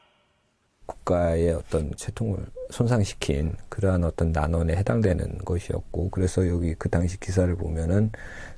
국가의 0.87 1.51
어떤 1.51 1.95
채통을 1.97 2.47
손상시킨 2.71 3.57
그러한 3.69 4.05
어떤 4.05 4.33
난원에 4.33 4.77
해당되는 4.77 5.39
것이었고 5.39 6.11
그래서 6.11 6.47
여기 6.49 6.75
그 6.75 6.89
당시 6.89 7.19
기사를 7.19 7.55
보면은 7.57 8.13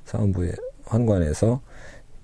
사원부의 0.05 0.53
환관에서 0.85 1.61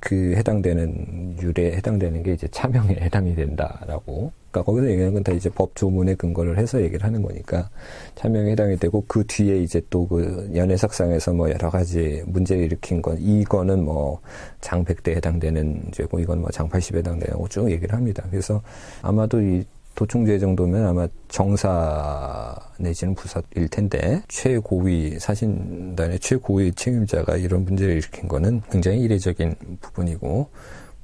그 0.05 0.35
해당되는 0.37 1.37
율에 1.41 1.71
해당되는 1.77 2.21
게 2.21 2.33
이제 2.33 2.47
차명에 2.49 2.95
해당이 3.01 3.33
된다라고 3.35 4.31
그러니까 4.51 4.71
거기서 4.71 4.91
얘기하는 4.91 5.13
건 5.15 5.23
다 5.23 5.31
이제 5.31 5.49
법 5.49 5.75
조문에 5.75 6.13
근거를 6.13 6.59
해서 6.59 6.79
얘기를 6.79 7.03
하는 7.03 7.23
거니까 7.23 7.67
차명에 8.13 8.51
해당이 8.51 8.77
되고 8.77 9.03
그 9.07 9.25
뒤에 9.25 9.57
이제 9.63 9.81
또 9.89 10.05
그 10.07 10.51
연애석상에서 10.53 11.33
뭐 11.33 11.49
여러 11.49 11.71
가지 11.71 12.21
문제를 12.27 12.65
일으킨 12.65 13.01
건 13.01 13.17
이거는 13.19 13.83
뭐장 13.83 14.85
100대에 14.85 15.15
해당되는 15.15 15.85
죄고 15.91 16.19
이건 16.19 16.41
뭐장 16.41 16.69
80에 16.69 16.97
해당되는 16.97 17.33
거고 17.33 17.47
쭉 17.47 17.71
얘기를 17.71 17.95
합니다. 17.95 18.23
그래서 18.29 18.61
아마도 19.01 19.41
이 19.41 19.65
도충죄 19.95 20.39
정도면 20.39 20.85
아마 20.87 21.07
정사 21.29 22.55
내지는 22.77 23.15
부사일 23.15 23.69
텐데 23.69 24.21
최고위 24.27 25.19
사신단의 25.19 26.19
최고위 26.19 26.73
책임자가 26.73 27.37
이런 27.37 27.63
문제를 27.65 27.95
일으킨 27.95 28.27
거는 28.27 28.61
굉장히 28.69 29.01
이례적인 29.01 29.77
부분이고 29.81 30.49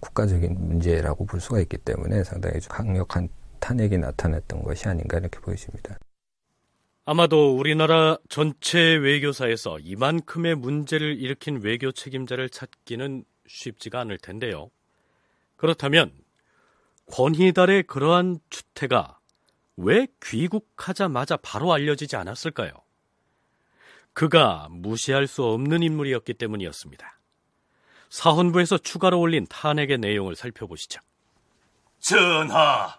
국가적인 0.01 0.55
문제라고 0.59 1.25
볼 1.25 1.39
수가 1.39 1.61
있기 1.61 1.77
때문에 1.77 2.23
상당히 2.23 2.59
강력한 2.67 3.29
탄핵이 3.59 3.97
나타났던 3.97 4.63
것이 4.63 4.87
아닌가 4.87 5.19
이렇게 5.19 5.39
보여집니다. 5.39 5.97
아마도 7.05 7.55
우리나라 7.57 8.17
전체 8.29 8.79
외교사에서 8.79 9.79
이만큼의 9.79 10.55
문제를 10.55 11.19
일으킨 11.19 11.61
외교 11.63 11.91
책임자를 11.91 12.49
찾기는 12.49 13.23
쉽지가 13.47 14.01
않을 14.01 14.17
텐데요. 14.17 14.69
그렇다면 15.55 16.11
권희달의 17.11 17.83
그러한 17.83 18.39
추태가 18.49 19.19
왜 19.77 20.07
귀국하자마자 20.23 21.37
바로 21.37 21.73
알려지지 21.73 22.15
않았을까요? 22.15 22.71
그가 24.13 24.67
무시할 24.69 25.27
수 25.27 25.43
없는 25.43 25.83
인물이었기 25.83 26.33
때문이었습니다. 26.33 27.19
사헌부에서 28.09 28.77
추가로 28.79 29.19
올린 29.19 29.45
탄핵의 29.47 29.97
내용을 29.97 30.35
살펴보시죠. 30.35 30.99
전하, 31.99 32.97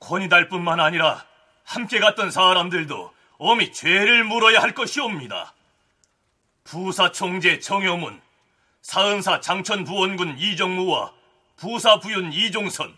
권희달뿐만 0.00 0.78
아니라 0.78 1.24
함께 1.64 1.98
갔던 1.98 2.30
사람들도 2.30 3.12
엄히 3.38 3.72
죄를 3.72 4.24
물어야 4.24 4.60
할 4.62 4.74
것이옵니다. 4.74 5.54
부사 6.62 7.10
총재 7.10 7.58
정효문, 7.58 8.20
사은사 8.82 9.40
장천 9.40 9.84
부원군 9.84 10.38
이정무와 10.38 11.15
부사부윤 11.56 12.32
이종선, 12.32 12.96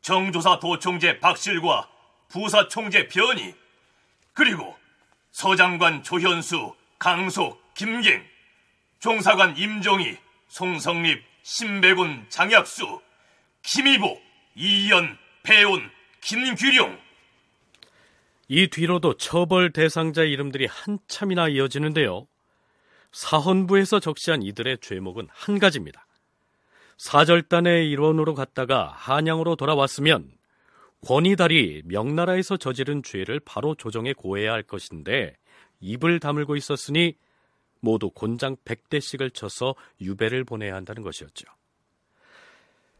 정조사 0.00 0.58
도총재 0.58 1.20
박실과 1.20 1.88
부사총재 2.28 3.08
변희, 3.08 3.54
그리고 4.32 4.76
서장관 5.30 6.02
조현수, 6.02 6.74
강속, 6.98 7.62
김갱, 7.74 8.24
종사관 8.98 9.56
임종희, 9.56 10.16
송성립, 10.48 11.22
신백운, 11.42 12.24
장약수, 12.28 13.00
김희복, 13.62 14.22
이연, 14.54 15.18
배운, 15.42 15.90
김규룡. 16.20 16.98
이 18.48 18.68
뒤로도 18.68 19.16
처벌 19.16 19.72
대상자 19.72 20.22
이름들이 20.22 20.66
한참이나 20.66 21.48
이어지는데요. 21.48 22.26
사헌부에서 23.12 24.00
적시한 24.00 24.42
이들의 24.42 24.78
죄목은 24.80 25.28
한 25.30 25.58
가지입니다. 25.58 26.06
사절단의 27.02 27.90
일원으로 27.90 28.32
갔다가 28.34 28.94
한양으로 28.96 29.56
돌아왔으면 29.56 30.30
권희달이 31.04 31.82
명나라에서 31.86 32.56
저지른 32.56 33.02
죄를 33.02 33.40
바로 33.40 33.74
조정에 33.74 34.12
고해야 34.12 34.52
할 34.52 34.62
것인데 34.62 35.34
입을 35.80 36.20
다물고 36.20 36.54
있었으니 36.54 37.16
모두 37.80 38.08
곤장 38.08 38.54
100대씩을 38.64 39.34
쳐서 39.34 39.74
유배를 40.00 40.44
보내야 40.44 40.76
한다는 40.76 41.02
것이었죠. 41.02 41.44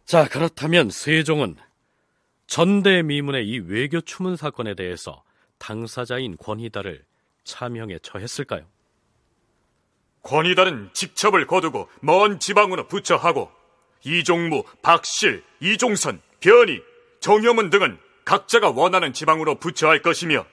자, 0.04 0.28
그렇다면 0.28 0.90
세종은 0.90 1.54
전대미문의 2.48 3.46
이 3.48 3.60
외교 3.60 4.00
추문 4.00 4.34
사건에 4.34 4.74
대해서 4.74 5.22
당사자인 5.58 6.36
권희달을 6.38 7.04
차명에 7.44 8.00
처했을까요? 8.00 8.66
권희달은 10.22 10.90
직첩을 10.92 11.46
거두고 11.46 11.88
먼 12.00 12.40
지방으로 12.40 12.88
부처하고 12.88 13.61
이종무, 14.04 14.64
박실, 14.82 15.42
이종선, 15.60 16.20
변희, 16.40 16.82
정효문 17.20 17.70
등은 17.70 17.98
각자가 18.24 18.70
원하는 18.70 19.12
지방으로 19.12 19.56
부처할 19.56 20.02
것이며 20.02 20.46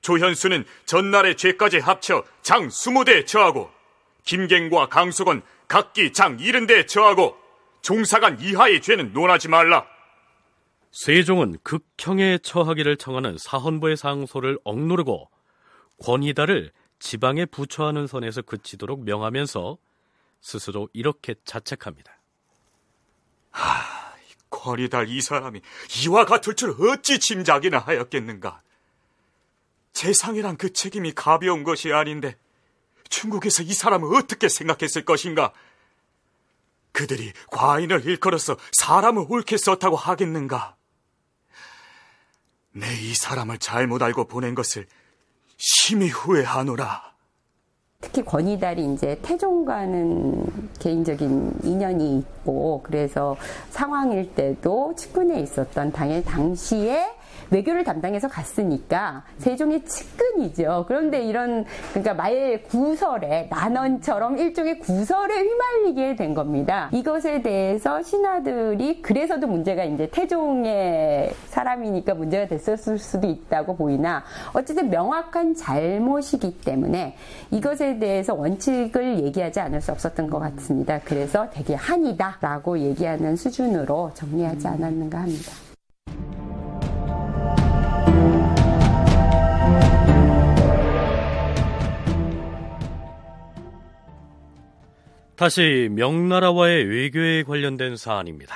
조현수는 0.00 0.64
전날의 0.84 1.36
죄까지 1.36 1.78
합쳐 1.78 2.24
장 2.42 2.68
20대에 2.68 3.26
처하고 3.26 3.70
김갱과 4.24 4.88
강숙은 4.88 5.42
각기 5.66 6.12
장 6.12 6.36
70대에 6.36 6.86
처하고 6.86 7.36
종사관 7.82 8.40
이하의 8.40 8.80
죄는 8.80 9.12
논하지 9.12 9.48
말라. 9.48 9.86
세종은 10.90 11.58
극형에 11.62 12.38
처하기를 12.38 12.96
청하는 12.96 13.36
사헌부의 13.38 13.96
상소를 13.96 14.58
억누르고 14.64 15.28
권희달을 16.02 16.70
지방에 16.98 17.46
부처하는 17.46 18.06
선에서 18.06 18.42
그치도록 18.42 19.04
명하면서 19.04 19.76
스스로 20.40 20.88
이렇게 20.92 21.34
자책합니다. 21.44 22.13
하, 23.54 23.84
권희달 24.50 25.08
이 25.08 25.20
사람이 25.20 25.60
이와 26.04 26.24
같을 26.24 26.54
줄 26.56 26.74
어찌 26.80 27.18
짐작이나 27.18 27.78
하였겠는가. 27.78 28.60
재상이란 29.92 30.56
그 30.56 30.72
책임이 30.72 31.12
가벼운 31.12 31.62
것이 31.62 31.92
아닌데 31.92 32.36
중국에서 33.08 33.62
이 33.62 33.72
사람을 33.72 34.16
어떻게 34.16 34.48
생각했을 34.48 35.04
것인가? 35.04 35.52
그들이 36.92 37.32
과인을 37.52 38.04
일컬어서 38.04 38.56
사람을 38.72 39.26
옳게 39.28 39.56
썼다고 39.56 39.96
하겠는가? 39.96 40.76
내 42.72 42.92
이 42.92 43.14
사람을 43.14 43.58
잘못 43.58 44.02
알고 44.02 44.26
보낸 44.26 44.56
것을 44.56 44.88
심히 45.56 46.08
후회하노라. 46.08 47.13
특히 48.04 48.22
권희달이 48.22 48.84
이제 48.92 49.18
태종과는 49.22 50.44
개인적인 50.78 51.52
인연이 51.62 52.18
있고 52.18 52.80
그래서 52.82 53.34
상황일 53.70 54.34
때도 54.34 54.94
측근에 54.94 55.40
있었던 55.40 55.90
당일 55.90 56.22
당시에 56.22 57.06
외교를 57.50 57.84
담당해서 57.84 58.28
갔으니까 58.28 59.24
세종의 59.38 59.84
측근이죠. 59.84 60.84
그런데 60.88 61.22
이런 61.22 61.64
그러니까 61.90 62.14
말 62.14 62.62
구설에 62.68 63.48
난원처럼 63.50 64.38
일종의 64.38 64.78
구설에 64.80 65.34
휘말리게 65.40 66.16
된 66.16 66.34
겁니다. 66.34 66.88
이것에 66.92 67.42
대해서 67.42 68.02
신하들이 68.02 69.02
그래서도 69.02 69.46
문제가 69.46 69.84
이제 69.84 70.08
태종의 70.10 71.32
사람이니까 71.48 72.14
문제가 72.14 72.46
됐었을 72.46 72.98
수도 72.98 73.26
있다고 73.26 73.76
보이나 73.76 74.24
어쨌든 74.52 74.90
명확한 74.90 75.54
잘못이기 75.54 76.60
때문에 76.60 77.16
이것에 77.50 77.98
대해서 77.98 78.34
원칙을 78.34 79.20
얘기하지 79.24 79.60
않을 79.60 79.80
수 79.80 79.92
없었던 79.92 80.28
것 80.28 80.38
같습니다. 80.38 81.00
그래서 81.04 81.48
되게 81.50 81.74
한이다라고 81.74 82.78
얘기하는 82.78 83.36
수준으로 83.36 84.10
정리하지 84.14 84.68
않았는가 84.68 85.18
합니다. 85.18 85.63
다시 95.36 95.88
명나라와의 95.90 96.84
외교에 96.84 97.42
관련된 97.42 97.96
사안입니다. 97.96 98.54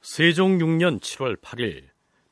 세종 0.00 0.56
6년 0.56 1.00
7월 1.00 1.38
8일 1.38 1.84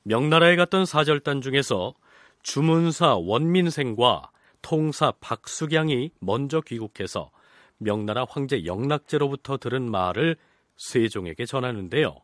명나라에 0.02 0.56
갔던 0.56 0.86
사절단 0.86 1.42
중에서 1.42 1.94
주문사 2.42 3.16
원민생과 3.16 4.30
통사 4.62 5.12
박수경이 5.20 6.10
먼저 6.20 6.62
귀국해서 6.62 7.30
명나라 7.76 8.24
황제 8.28 8.64
영락제로부터 8.64 9.58
들은 9.58 9.90
말을 9.90 10.36
세종에게 10.78 11.44
전하는데요. 11.44 12.16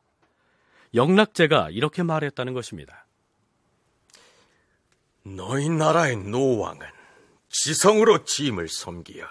영락제가 0.95 1.69
이렇게 1.71 2.03
말했다는 2.03 2.55
것입니다. 2.55 3.07
너희 5.23 5.69
나라의 5.69 6.17
노왕은 6.17 6.87
지성으로 7.51 8.25
짐을 8.25 8.69
섬기어 8.69 9.27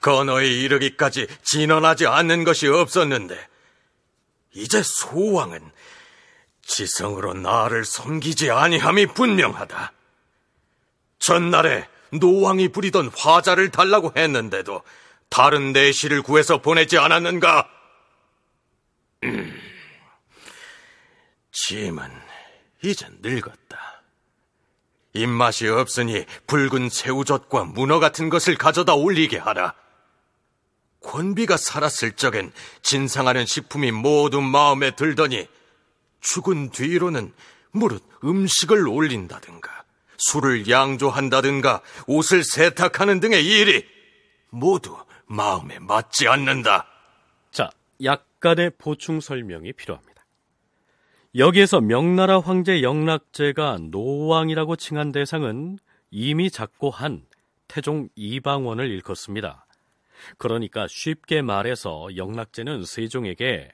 건어에 0.00 0.46
이르기까지 0.46 1.26
진언하지 1.42 2.06
않는 2.06 2.44
것이 2.44 2.66
없었는데 2.68 3.48
이제 4.52 4.82
소왕은 4.82 5.70
지성으로 6.62 7.34
나를 7.34 7.84
섬기지 7.84 8.50
아니함이 8.50 9.06
분명하다. 9.06 9.92
전날에 11.18 11.88
노왕이 12.12 12.68
부리던 12.68 13.10
화자를 13.16 13.70
달라고 13.70 14.12
했는데도 14.16 14.82
다른 15.28 15.72
내시를 15.72 16.22
구해서 16.22 16.60
보내지 16.60 16.98
않았는가? 16.98 17.68
음, 19.24 19.60
짐은 21.52 22.10
이제 22.82 23.06
늙었다. 23.20 24.02
입맛이 25.12 25.68
없으니 25.68 26.24
붉은 26.46 26.88
새우젓과 26.88 27.64
문어 27.64 27.98
같은 27.98 28.28
것을 28.30 28.56
가져다 28.56 28.94
올리게 28.94 29.38
하라. 29.38 29.74
권비가 31.02 31.56
살았을 31.56 32.12
적엔 32.12 32.52
진상하는 32.82 33.46
식품이 33.46 33.90
모두 33.90 34.40
마음에 34.40 34.90
들더니 34.90 35.48
죽은 36.20 36.70
뒤로는 36.70 37.32
무릇 37.72 38.02
음식을 38.24 38.86
올린다든가 38.86 39.84
술을 40.18 40.68
양조한다든가 40.68 41.80
옷을 42.06 42.44
세탁하는 42.44 43.20
등의 43.20 43.46
일이 43.46 43.86
모두 44.50 44.96
마음에 45.26 45.78
맞지 45.78 46.28
않는다. 46.28 46.86
자, 47.50 47.70
약간의 48.02 48.72
보충 48.78 49.20
설명이 49.20 49.72
필요합니다. 49.72 50.10
여기에서 51.36 51.80
명나라 51.80 52.40
황제 52.40 52.82
영락제가 52.82 53.78
노왕이라고 53.90 54.76
칭한 54.76 55.12
대상은 55.12 55.78
이미 56.10 56.50
작고한 56.50 57.24
태종 57.68 58.08
이방원을 58.16 58.90
일컫습니다. 58.90 59.64
그러니까 60.38 60.86
쉽게 60.88 61.42
말해서 61.42 62.16
영락제는 62.16 62.84
세종에게 62.84 63.72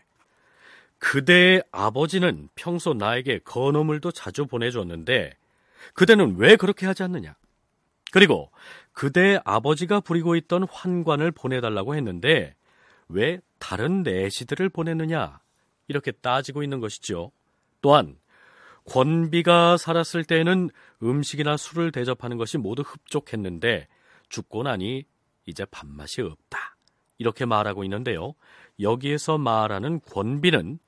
그대의 0.99 1.63
아버지는 1.73 2.49
평소 2.55 2.95
나에게 2.95 3.41
건어물도 3.41 4.13
자주 4.13 4.47
보내줬는데 4.47 5.37
그대는 5.95 6.37
왜 6.39 6.57
그렇게 6.57 6.87
하지 6.87 7.03
않느냐? 7.03 7.35
그리고 8.13 8.51
그대의 8.93 9.41
아버지가 9.45 10.01
부리고 10.01 10.37
있던 10.37 10.67
환관을 10.71 11.33
보내달라고 11.33 11.95
했는데 11.95 12.55
왜 13.09 13.41
다른 13.59 14.03
내시들을 14.03 14.69
보냈느냐? 14.71 15.39
이렇게 15.89 16.13
따지고 16.13 16.63
있는 16.63 16.81
것이죠. 16.81 17.31
또한 17.83 18.17
권비가 18.87 19.77
살았을 19.77 20.25
때에는 20.25 20.71
음식이나 21.03 21.57
술을 21.57 21.93
대접하는 21.93 22.37
것이 22.37 22.57
모두 22.57 22.83
흡족했는데 22.83 23.89
죽고 24.29 24.63
나니 24.63 25.05
이제 25.47 25.65
밥맛이 25.65 26.21
없다. 26.21 26.77
이렇게 27.19 27.45
말하고 27.45 27.85
있는데요. 27.85 28.35
여기에서 28.81 29.39
말하는 29.39 30.01
권비는 30.01 30.79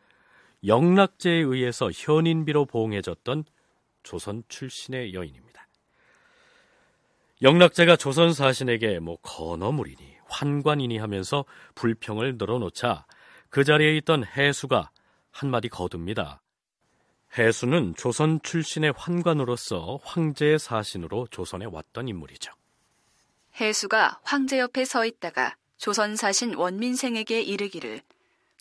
영락제에 0.66 1.34
의해서 1.34 1.90
현인비로 1.90 2.66
보응해졌던 2.66 3.44
조선 4.02 4.42
출신의 4.48 5.14
여인입니다. 5.14 5.68
영락제가 7.40 7.96
조선 7.96 8.32
사신에게 8.32 8.98
뭐 8.98 9.16
건어물이니 9.22 10.16
환관이니 10.24 10.98
하면서 10.98 11.44
불평을 11.76 12.36
늘어놓자 12.36 13.06
그 13.48 13.64
자리에 13.64 13.96
있던 13.98 14.24
해수가 14.24 14.90
한마디 15.30 15.68
거둡니다. 15.68 16.42
해수는 17.36 17.94
조선 17.94 18.40
출신의 18.42 18.94
환관으로서 18.96 20.00
황제의 20.02 20.58
사신으로 20.58 21.28
조선에 21.30 21.66
왔던 21.66 22.08
인물이죠. 22.08 22.52
해수가 23.60 24.20
황제 24.22 24.58
옆에 24.58 24.84
서 24.84 25.04
있다가 25.04 25.56
조선 25.76 26.16
사신 26.16 26.54
원민생에게 26.54 27.42
이르기를 27.42 28.00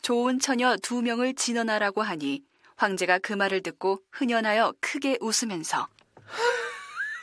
좋은 0.01 0.39
처녀 0.39 0.75
두 0.77 1.01
명을 1.01 1.35
진언하라고 1.35 2.01
하니 2.01 2.43
황제가 2.75 3.19
그 3.19 3.33
말을 3.33 3.61
듣고 3.63 4.01
흔연하여 4.11 4.73
크게 4.79 5.17
웃으면서 5.21 5.87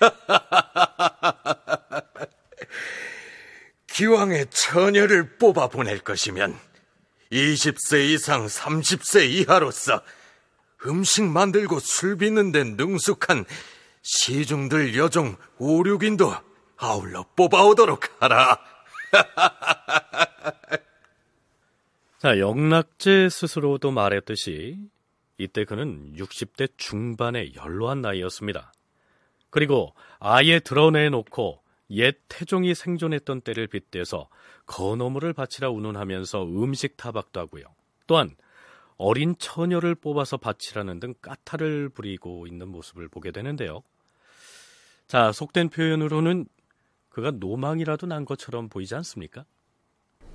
기왕에 3.86 4.46
처녀를 4.50 5.38
뽑아 5.38 5.68
보낼 5.68 6.00
것이면 6.00 6.58
20세 7.30 8.08
이상 8.08 8.46
30세 8.46 9.30
이하로서 9.30 10.02
음식 10.86 11.24
만들고 11.24 11.80
술 11.80 12.16
빚는 12.16 12.52
데 12.52 12.64
능숙한 12.64 13.44
시중들 14.02 14.96
여종 14.96 15.36
5, 15.58 15.84
6인도 15.84 16.42
아울러 16.76 17.24
뽑아오도록 17.36 18.22
하라. 18.22 18.58
자, 22.18 22.38
영락제 22.38 23.28
스스로도 23.28 23.90
말했듯이 23.90 24.78
이때 25.38 25.64
그는 25.64 26.14
60대 26.16 26.72
중반의 26.76 27.54
연로한 27.54 28.00
나이였습니다. 28.00 28.72
그리고 29.50 29.94
아예 30.18 30.58
드러내놓고 30.58 31.62
옛 31.90 32.16
태종이 32.28 32.74
생존했던 32.74 33.42
때를 33.42 33.66
빗대서 33.66 34.28
건어물을 34.66 35.32
바치라 35.32 35.70
운운하면서 35.70 36.44
음식 36.44 36.96
타박도 36.96 37.40
하고요. 37.40 37.64
또한 38.06 38.34
어린 38.96 39.34
처녀를 39.38 39.94
뽑아서 39.94 40.36
바치라는 40.36 41.00
등 41.00 41.14
까탈을 41.20 41.90
부리고 41.90 42.46
있는 42.46 42.68
모습을 42.68 43.08
보게 43.08 43.32
되는데요. 43.32 43.82
자, 45.06 45.32
속된 45.32 45.68
표현으로는 45.68 46.46
그가 47.14 47.30
노망이라도 47.30 48.08
난 48.08 48.24
것처럼 48.24 48.68
보이지 48.68 48.94
않습니까? 48.96 49.44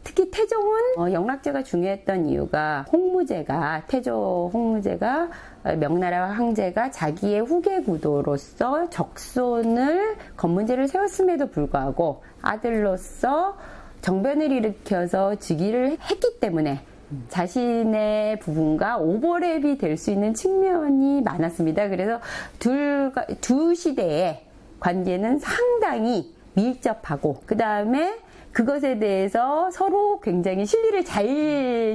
특히 0.01 0.31
태종은 0.31 0.97
어, 0.97 1.11
영락제가 1.11 1.61
중요했던 1.63 2.27
이유가 2.29 2.85
홍무제가 2.89 3.83
태조 3.87 4.49
홍무제가 4.53 5.29
어, 5.65 5.75
명나라 5.75 6.27
황제가 6.31 6.89
자기의 6.89 7.41
후계 7.41 7.81
구도로서 7.81 8.89
적손을 8.89 10.15
건문제를 10.37 10.87
세웠음에도 10.87 11.47
불구하고 11.47 12.23
아들로서 12.41 13.57
정변을 13.99 14.49
일으켜서 14.49 15.35
즉위를 15.35 15.97
했기 16.09 16.39
때문에 16.39 16.85
자신의 17.27 18.39
부분과 18.39 18.99
오버랩이 18.99 19.79
될 19.79 19.97
수 19.97 20.11
있는 20.11 20.33
측면이 20.33 21.23
많았습니다. 21.23 21.89
그래서 21.89 22.21
둘, 22.57 23.11
두 23.41 23.75
시대의 23.75 24.45
관계는 24.79 25.39
상당히 25.39 26.38
밀접하고, 26.53 27.41
그 27.45 27.57
다음에 27.57 28.17
그것에 28.51 28.99
대해서 28.99 29.69
서로 29.71 30.19
굉장히 30.19 30.65
실리를 30.65 31.05
잘 31.05 31.25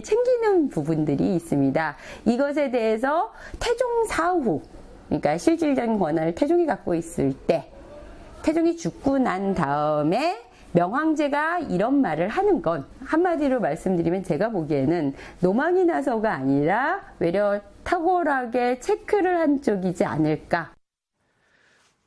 챙기는 0.05 0.69
부분들이 0.69 1.35
있습니다. 1.35 1.97
이것에 2.27 2.71
대해서 2.71 3.33
태종 3.59 4.05
사후, 4.07 4.63
그러니까 5.09 5.37
실질적인 5.37 5.99
권한을 5.99 6.35
태종이 6.35 6.67
갖고 6.67 6.95
있을 6.95 7.33
때, 7.47 7.71
태종이 8.43 8.77
죽고 8.77 9.19
난 9.19 9.55
다음에 9.55 10.37
명황제가 10.73 11.61
이런 11.61 12.01
말을 12.01 12.29
하는 12.29 12.61
건 12.61 12.85
한마디로 13.05 13.61
말씀드리면 13.61 14.25
제가 14.25 14.51
보기에는 14.51 15.15
노망이 15.41 15.85
나서가 15.85 16.33
아니라 16.33 17.01
외려 17.21 17.61
탁월하게 17.85 18.81
체크를 18.81 19.39
한 19.39 19.63
쪽이지 19.63 20.05
않을까. 20.05 20.74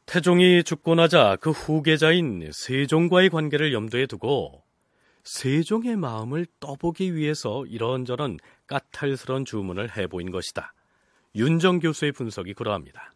태종이 0.07 0.63
죽고 0.63 0.95
나자 0.95 1.35
그 1.35 1.51
후계자인 1.51 2.49
세종과의 2.53 3.29
관계를 3.29 3.73
염두에 3.73 4.05
두고 4.05 4.63
세종의 5.25 5.97
마음을 5.97 6.47
떠보기 6.61 7.13
위해서 7.13 7.65
이런저런 7.65 8.37
까탈스런 8.67 9.43
주문을 9.43 9.97
해보인 9.97 10.31
것이다. 10.31 10.73
윤정 11.35 11.79
교수의 11.79 12.13
분석이 12.13 12.53
그러합니다. 12.53 13.11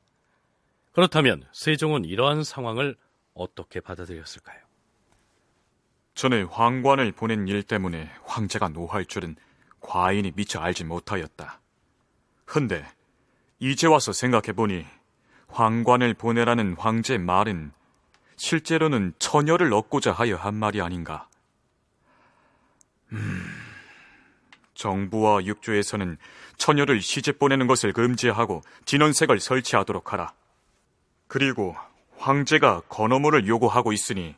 그렇다면 0.91 1.45
세종은 1.53 2.03
이러한 2.03 2.43
상황을 2.43 2.97
어떻게 3.33 3.79
받아들였을까요? 3.79 4.59
전에 6.13 6.41
황관을 6.41 7.13
보낸 7.13 7.47
일 7.47 7.63
때문에 7.63 8.11
황제가 8.25 8.67
노할 8.67 9.05
줄은 9.05 9.37
과인이 9.79 10.33
미처 10.35 10.59
알지 10.59 10.83
못하였다. 10.83 11.61
헌데 12.53 12.85
이제 13.59 13.87
와서 13.87 14.11
생각해보니 14.11 14.85
황관을 15.51 16.13
보내라는 16.13 16.75
황제의 16.77 17.19
말은 17.19 17.71
실제로는 18.37 19.13
처녀를 19.19 19.73
얻고자 19.73 20.11
하여 20.11 20.35
한 20.35 20.55
말이 20.55 20.81
아닌가. 20.81 21.27
음, 23.11 23.43
정부와 24.73 25.45
육조에서는 25.45 26.17
처녀를 26.57 27.01
시집 27.01 27.37
보내는 27.37 27.67
것을 27.67 27.93
금지하고 27.93 28.61
진원색을 28.85 29.39
설치하도록 29.39 30.13
하라. 30.13 30.33
그리고 31.27 31.75
황제가 32.17 32.81
건어물을 32.89 33.47
요구하고 33.47 33.93
있으니 33.93 34.35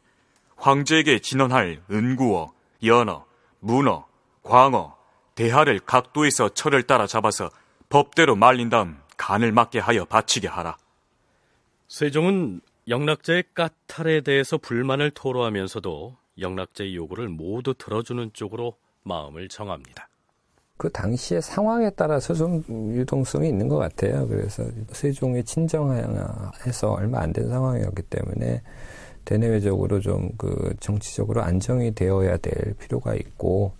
황제에게 0.57 1.20
진언할 1.20 1.82
은구어, 1.91 2.53
연어, 2.84 3.26
문어, 3.59 4.05
광어, 4.43 4.97
대하를 5.36 5.80
각도에서 5.80 6.49
철을 6.49 6.84
따라 6.84 7.07
잡아서 7.07 7.49
법대로 7.89 8.36
말린 8.36 8.70
다음 8.70 9.01
간을 9.18 9.51
맞게 9.51 9.80
하여 9.80 10.05
바치게 10.05 10.47
하라. 10.47 10.78
세종은 11.94 12.60
영락제의 12.88 13.44
까탈에 13.54 14.22
대해서 14.22 14.58
불만을 14.58 15.12
토로하면서도 15.12 16.16
영락제의 16.39 16.96
요구를 16.96 17.30
모두 17.30 17.76
들어주는 17.76 18.32
쪽으로 18.34 18.78
마음을 19.04 19.48
정합니다. 19.48 20.10
그 20.76 20.89
당시의 20.89 21.44
상황에 21.44 21.91
따라서 21.91 22.34
좀 22.34 22.64
유동성이 22.68 23.50
있는 23.50 23.68
것 23.68 23.78
같아요. 23.78 24.28
그래서 24.28 24.66
세종의 24.91 25.44
친정해서 25.44 26.94
얼마 26.94 27.20
안 27.20 27.32
된 27.32 27.48
상황이었기 27.48 28.02
때문에 28.02 28.64
대내외적으로 29.24 30.00
좀 30.00 30.32
그 30.36 30.74
정치적으로 30.80 31.44
안정이 31.44 31.94
되어야 31.94 32.38
될 32.38 32.74
필요가 32.74 33.14
있고, 33.14 33.72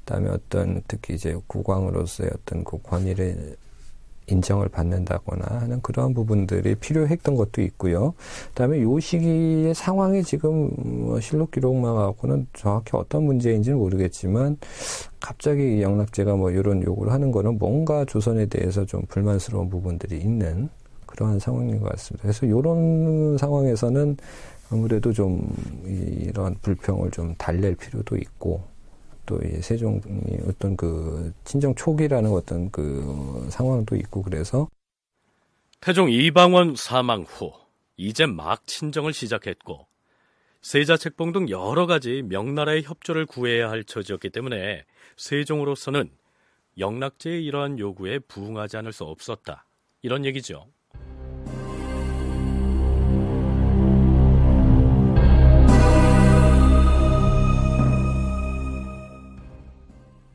그다음에 0.00 0.28
어떤 0.30 0.82
특히 0.88 1.14
이제 1.14 1.38
국왕으로서의 1.46 2.32
어떤 2.34 2.64
그 2.64 2.82
권위를 2.82 3.54
인정을 4.30 4.68
받는다거나 4.68 5.60
하는 5.60 5.80
그러한 5.82 6.14
부분들이 6.14 6.74
필요했던 6.74 7.34
것도 7.34 7.62
있고요. 7.62 8.14
그다음에 8.48 8.82
요 8.82 8.98
시기의 9.00 9.74
상황이 9.74 10.22
지금 10.22 10.70
뭐 10.76 11.20
실록 11.20 11.50
기록만 11.50 11.94
갖고는 11.94 12.46
정확히 12.52 12.90
어떤 12.94 13.24
문제인지는 13.24 13.78
모르겠지만 13.78 14.58
갑자기 15.20 15.82
영락제가 15.82 16.36
뭐 16.36 16.50
이런 16.50 16.82
요구를 16.82 17.12
하는 17.12 17.32
거는 17.32 17.58
뭔가 17.58 18.04
조선에 18.04 18.46
대해서 18.46 18.84
좀 18.84 19.02
불만스러운 19.08 19.68
부분들이 19.68 20.18
있는 20.18 20.68
그러한 21.06 21.38
상황인 21.38 21.80
것 21.80 21.90
같습니다. 21.90 22.22
그래서 22.22 22.46
이런 22.46 23.36
상황에서는 23.38 24.16
아무래도 24.70 25.12
좀 25.12 25.42
이런 25.84 26.54
불평을 26.62 27.10
좀 27.10 27.34
달랠 27.36 27.74
필요도 27.74 28.16
있고 28.16 28.62
또이 29.30 29.62
세종이 29.62 30.00
어떤 30.48 30.76
그 30.76 31.32
친정 31.44 31.74
초기라는 31.76 32.30
어떤 32.30 32.70
그 32.70 33.46
상황도 33.50 33.94
있고 33.96 34.22
그래서 34.22 34.68
태종 35.80 36.10
이방원 36.10 36.74
사망 36.76 37.22
후 37.22 37.52
이제 37.96 38.26
막 38.26 38.66
친정을 38.66 39.12
시작했고 39.12 39.86
세자 40.62 40.96
책봉 40.96 41.32
등 41.32 41.48
여러 41.48 41.86
가지 41.86 42.22
명나라의 42.22 42.82
협조를 42.82 43.26
구해야 43.26 43.70
할 43.70 43.84
처지였기 43.84 44.30
때문에 44.30 44.84
세종으로서는 45.16 46.10
영락제의 46.76 47.44
이러한 47.44 47.78
요구에 47.78 48.18
부응하지 48.18 48.76
않을 48.78 48.92
수 48.92 49.04
없었다. 49.04 49.64
이런 50.02 50.24
얘기죠. 50.24 50.66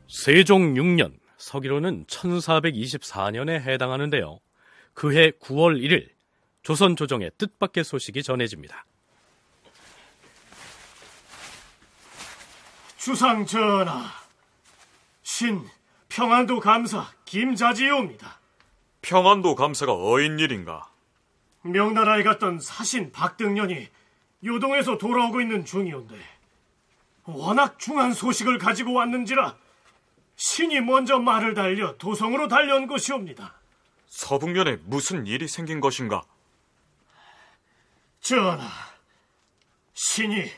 세종 0.08 0.74
6년, 0.74 1.18
서기로는 1.36 2.06
1424년에 2.06 3.60
해당하는데요. 3.60 4.38
그해 4.94 5.30
9월 5.32 5.80
1일, 5.80 6.08
조선 6.62 6.96
조정의 6.96 7.32
뜻밖의 7.38 7.84
소식이 7.84 8.22
전해집니다. 8.22 8.86
주상 12.96 13.46
전하, 13.46 14.10
신 15.22 15.64
평안도 16.08 16.60
감사 16.60 17.08
김자지옵니다. 17.24 18.40
평안도 19.02 19.54
감사가 19.54 19.92
어인 19.92 20.38
일인가? 20.38 20.90
명나라에 21.62 22.22
갔던 22.22 22.60
사신 22.60 23.12
박등년이 23.12 23.88
요동에서 24.44 24.98
돌아오고 24.98 25.40
있는 25.40 25.64
중이온데 25.64 26.16
워낙 27.24 27.78
중한 27.78 28.12
소식을 28.12 28.58
가지고 28.58 28.94
왔는지라 28.94 29.56
신이 30.36 30.80
먼저 30.82 31.18
말을 31.18 31.54
달려 31.54 31.96
도성으로 31.96 32.48
달려온 32.48 32.86
것이옵니다. 32.86 33.54
서북면에 34.08 34.78
무슨 34.84 35.26
일이 35.26 35.48
생긴 35.48 35.80
것인가? 35.80 36.22
전하, 38.20 38.68
신이 39.94 40.50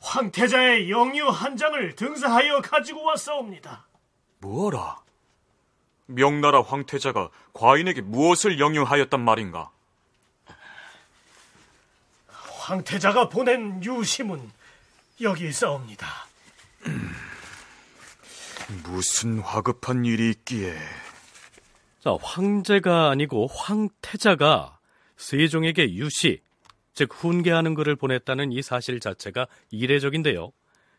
황태자의 0.00 0.90
영유 0.90 1.28
한 1.28 1.56
장을 1.56 1.94
등사하여 1.94 2.60
가지고 2.62 3.04
왔사옵니다. 3.04 3.86
뭐라? 4.38 5.00
명나라 6.06 6.62
황태자가 6.62 7.28
과인에게 7.52 8.00
무엇을 8.00 8.58
영유하였단 8.58 9.22
말인가? 9.22 9.70
황태자가 12.28 13.28
보낸 13.28 13.82
유심은 13.82 14.50
여기 15.20 15.48
있사옵니다. 15.48 16.06
무슨 18.84 19.38
화급한 19.38 20.04
일이 20.04 20.30
있기에? 20.30 20.74
자, 22.00 22.16
황제가 22.20 23.10
아니고 23.10 23.46
황태자가 23.46 24.78
세종에게 25.16 25.94
유시, 25.94 26.42
즉 26.94 27.12
훈계하는 27.12 27.74
글을 27.74 27.96
보냈다는 27.96 28.52
이 28.52 28.62
사실 28.62 29.00
자체가 29.00 29.46
이례적인데요. 29.70 30.52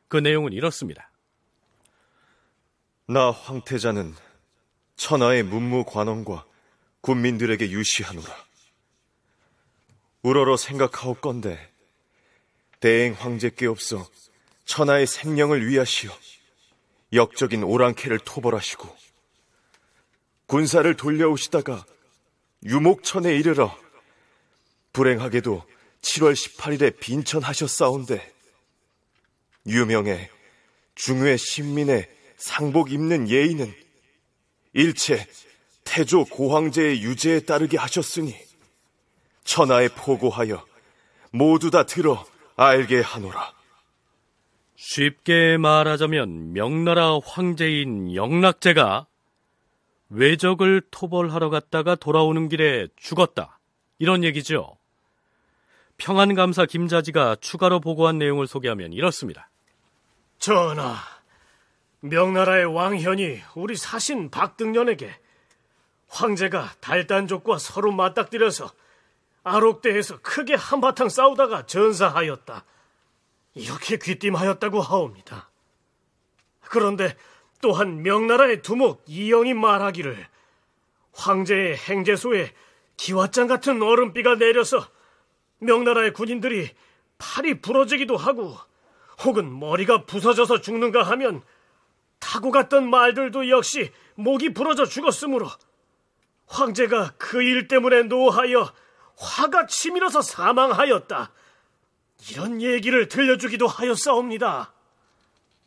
그 0.08 0.18
내용은 0.18 0.54
이렇습니다. 0.54 1.12
나 3.08 3.32
황태자는 3.32 4.14
천하의 4.96 5.44
문무관원과 5.44 6.46
군민들에게 7.02 7.72
유시하노라. 7.72 8.50
우러러 10.22 10.58
생각하옵건대 10.58 11.72
대행 12.82 13.14
황제께 13.14 13.68
없어 13.68 14.06
천하의 14.66 15.08
생명을 15.08 15.66
위하시어 15.68 16.12
역적인 17.14 17.64
오랑캐를 17.64 18.20
토벌하시고 18.20 18.96
군사를 20.46 20.96
돌려오시다가 20.96 21.86
유목천에 22.64 23.36
이르러 23.36 23.76
불행하게도 24.94 25.64
7월 26.02 26.34
18일에 26.34 27.00
빈천하셨사온데 27.00 28.34
유명해 29.68 30.30
중외 30.96 31.38
신민의 31.38 32.10
상복 32.38 32.92
입는 32.92 33.30
예의는 33.30 33.74
일체 34.74 35.28
태조 35.84 36.26
고황제의 36.26 37.02
유제에 37.02 37.42
따르게 37.42 37.78
하셨으니 37.78 38.36
천하에 39.44 39.88
포고하여 39.90 40.66
모두 41.32 41.72
다 41.72 41.86
들어 41.86 42.26
알게 42.56 43.02
하노라. 43.02 43.59
쉽게 44.90 45.58
말하자면 45.58 46.54
명나라 46.54 47.20
황제인 47.24 48.16
영락제가 48.16 49.06
외적을 50.10 50.82
토벌하러 50.90 51.52
갔다가 51.52 51.94
돌아오는 51.94 52.50
길에 52.50 52.88
죽었다. 52.96 53.60
이런 54.00 54.24
얘기죠. 54.24 54.78
평안감사 55.98 56.66
김자지가 56.66 57.36
추가로 57.40 57.82
보고한 57.82 58.18
내용을 58.18 58.48
소개하면 58.48 58.92
이렇습니다. 58.92 59.52
전하, 60.40 60.96
명나라의 62.00 62.66
왕현이 62.66 63.42
우리 63.54 63.76
사신 63.76 64.32
박등년에게 64.32 65.14
황제가 66.08 66.68
달단족과 66.80 67.60
서로 67.60 67.92
맞닥뜨려서 67.92 68.72
아록대에서 69.44 70.18
크게 70.24 70.56
한바탕 70.56 71.10
싸우다가 71.10 71.68
전사하였다. 71.68 72.66
이렇게 73.60 73.98
귀띔하였다고 73.98 74.82
하옵니다. 74.82 75.50
그런데 76.62 77.16
또한 77.62 78.02
명나라의 78.04 78.62
두목 78.62 79.04
이영이 79.08 79.54
말하기를 79.54 80.28
황제의 81.14 81.78
행제소에 81.78 82.54
기왓장 82.98 83.48
같은 83.48 83.82
얼음비가 83.82 84.36
내려서 84.36 84.88
명나라의 85.60 86.14
군인들이 86.14 86.70
팔이 87.18 87.62
부러지기도 87.62 88.16
하고 88.16 88.56
혹은 89.24 89.60
머리가 89.60 90.06
부서져서 90.06 90.62
죽는가 90.62 91.04
하면 91.04 91.42
타고 92.20 92.52
갔던 92.52 92.90
말들도 92.90 93.50
역시 93.50 93.92
목이 94.16 94.54
부러져 94.54 94.86
죽었으므로 94.86 95.50
황제가 96.48 97.14
그 97.18 97.42
일 97.42 97.68
때문에 97.68 98.04
노하여 98.04 98.74
화가 99.18 99.66
치밀어서 99.68 100.22
사망하였다. 100.22 101.32
이런 102.32 102.62
얘기를 102.62 103.08
들려주기도 103.08 103.68
하였사옵니다. 103.68 104.74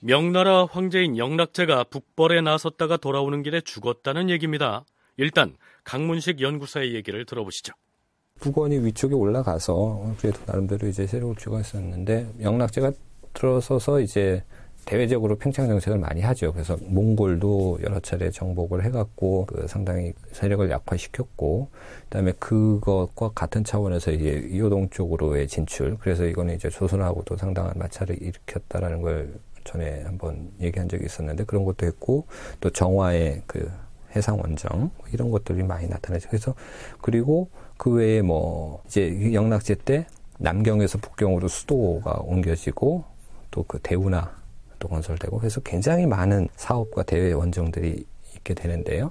명나라 0.01 0.67
황제인 0.67 1.17
영락제가 1.17 1.85
북벌에 1.85 2.41
나섰다가 2.41 2.97
돌아오는 2.97 3.43
길에 3.43 3.61
죽었다는 3.61 4.31
얘기입니다. 4.31 4.85
일단 5.17 5.57
강문식 5.85 6.41
연구사의 6.41 6.95
얘기를 6.95 7.25
들어보시죠. 7.25 7.73
북원이 8.41 8.85
위쪽에 8.85 9.15
올라가서 9.15 10.17
그래도 10.19 10.41
나름대로 10.47 10.89
이제 10.89 11.07
세력을 11.07 11.37
쥐고 11.37 11.61
있었는데 11.61 12.35
영락제가 12.41 12.93
들어서서 13.33 14.01
이제 14.01 14.45
대외적으로 14.85 15.37
팽창 15.37 15.69
정책을 15.69 15.99
많이 15.99 16.21
하죠. 16.23 16.53
그래서 16.53 16.77
몽골도 16.83 17.79
여러 17.83 18.01
차례 18.01 18.31
정복을 18.31 18.85
해갖고 18.85 19.47
그 19.47 19.67
상당히 19.69 20.13
세력을 20.33 20.69
약화시켰고, 20.71 21.69
그다음에 22.05 22.33
그것과 22.33 23.31
같은 23.35 23.65
차원에서 23.65 24.13
이제 24.13 24.49
이호동 24.51 24.91
쪽으로의 24.91 25.47
진출. 25.49 25.97
그래서 25.99 26.25
이거는 26.25 26.57
이제 26.57 26.69
조선하고도 26.69 27.37
상당한 27.37 27.73
마찰을 27.77 28.21
일으켰다라는 28.21 29.03
걸 29.03 29.33
전에 29.65 30.03
한번 30.03 30.51
얘기한 30.61 30.89
적이 30.89 31.05
있었는데 31.07 31.45
그런 31.45 31.65
것도 31.65 31.87
했고 31.87 32.27
또 32.61 32.71
정화의 32.71 33.43
그 33.47 33.71
해상 34.17 34.41
원정 34.41 34.91
이런 35.13 35.31
것들이 35.31 35.63
많이 35.63 35.89
나타나죠. 35.89 36.29
그래서 36.29 36.55
그리고 37.01 37.49
그 37.77 37.91
외에 37.93 38.23
뭐 38.23 38.83
이제 38.87 39.33
영락제 39.33 39.77
때 39.77 40.07
남경에서 40.39 40.99
북경으로 40.99 41.47
수도가 41.47 42.23
옮겨지고 42.25 43.05
또 43.53 43.65
그 43.69 43.79
대운하 43.81 44.42
또 44.83 44.89
건설되고 44.89 45.39
그래서 45.39 45.61
굉장히 45.61 46.07
많은 46.07 46.49
사업과 46.57 47.05
대외 47.05 47.33
원정들이 47.33 48.05
있게 48.35 48.55
되는데요. 48.55 49.11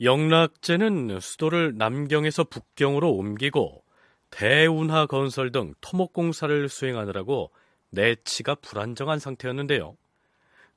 영락제는 0.00 1.20
수도를 1.20 1.78
남경에서 1.78 2.44
북경으로 2.44 3.12
옮기고 3.12 3.82
대운하 4.30 5.06
건설 5.06 5.52
등 5.52 5.72
토목공사를 5.80 6.68
수행하느라고 6.68 7.50
내치가 7.90 8.54
불안정한 8.56 9.18
상태였는데요. 9.18 9.96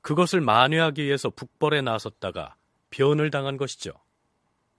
그것을 0.00 0.40
만회하기 0.40 1.04
위해서 1.04 1.28
북벌에 1.28 1.82
나섰다가 1.82 2.54
변을 2.90 3.30
당한 3.30 3.56
것이죠. 3.56 3.92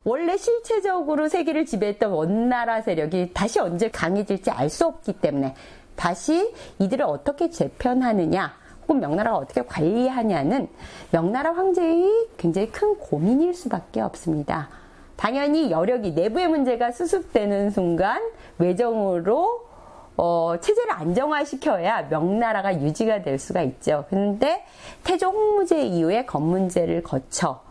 원래 0.06 0.38
실체적으로 0.38 1.28
세계를 1.28 1.66
지배했던 1.66 2.12
원나라 2.12 2.82
세력이 2.82 3.32
다시 3.34 3.60
언제 3.60 3.90
강해질지 3.92 4.50
알 4.52 4.70
수 4.70 4.86
없기 4.88 5.14
때문에 5.14 5.54
다시 5.96 6.54
이들을 6.80 7.04
어떻게 7.04 7.50
재편하느냐 7.50 8.67
혹은 8.88 9.02
명나라가 9.02 9.38
어떻게 9.38 9.62
관리하냐는 9.64 10.70
명나라 11.12 11.54
황제의 11.54 12.30
굉장히 12.38 12.72
큰 12.72 12.98
고민일 12.98 13.54
수밖에 13.54 14.02
없습니다. 14.02 14.70
당연히 15.18 15.72
여력이 15.72 16.12
내부의 16.12 16.48
문제가 16.48 16.92
수습되는 16.92 17.72
순간 17.72 18.22
외정으로 18.60 19.68
어, 20.16 20.56
체제를 20.60 20.92
안정화시켜야 20.94 22.04
명나라가 22.04 22.82
유지가 22.82 23.22
될 23.22 23.38
수가 23.38 23.62
있죠. 23.64 24.06
그런데 24.10 24.64
태종 25.04 25.36
홍무제 25.36 25.84
이후에 25.84 26.26
건문제를 26.26 27.04
거쳐 27.04 27.62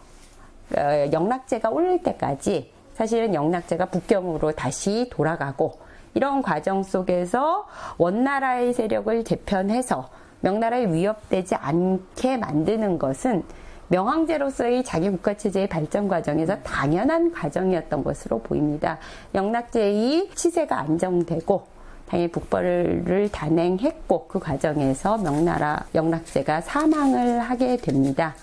어, 0.76 0.80
영락제가 1.12 1.70
올릴 1.70 2.02
때까지 2.02 2.72
사실은 2.94 3.34
영락제가 3.34 3.86
북경으로 3.86 4.52
다시 4.52 5.08
돌아가고 5.10 5.78
이런 6.14 6.40
과정 6.40 6.82
속에서 6.82 7.66
원나라의 7.98 8.72
세력을 8.72 9.24
재편해서 9.24 10.08
명나라에 10.46 10.92
위협되지 10.92 11.56
않게 11.56 12.36
만드는 12.36 13.00
것은 13.00 13.42
명왕제로서의 13.88 14.84
자기 14.84 15.10
국가 15.10 15.34
체제의 15.34 15.68
발전 15.68 16.06
과정에서 16.06 16.56
당연한 16.62 17.32
과정이었던 17.32 18.04
것으로 18.04 18.38
보입니다. 18.40 18.98
영락제의 19.34 20.30
치세가 20.34 20.78
안정되고 20.78 21.66
당연히 22.08 22.30
북벌을 22.30 23.28
단행했고 23.32 24.28
그 24.28 24.38
과정에서 24.38 25.18
명나라 25.18 25.84
영락제가 25.96 26.60
사망을 26.60 27.40
하게 27.40 27.76
됩니다. 27.76 28.36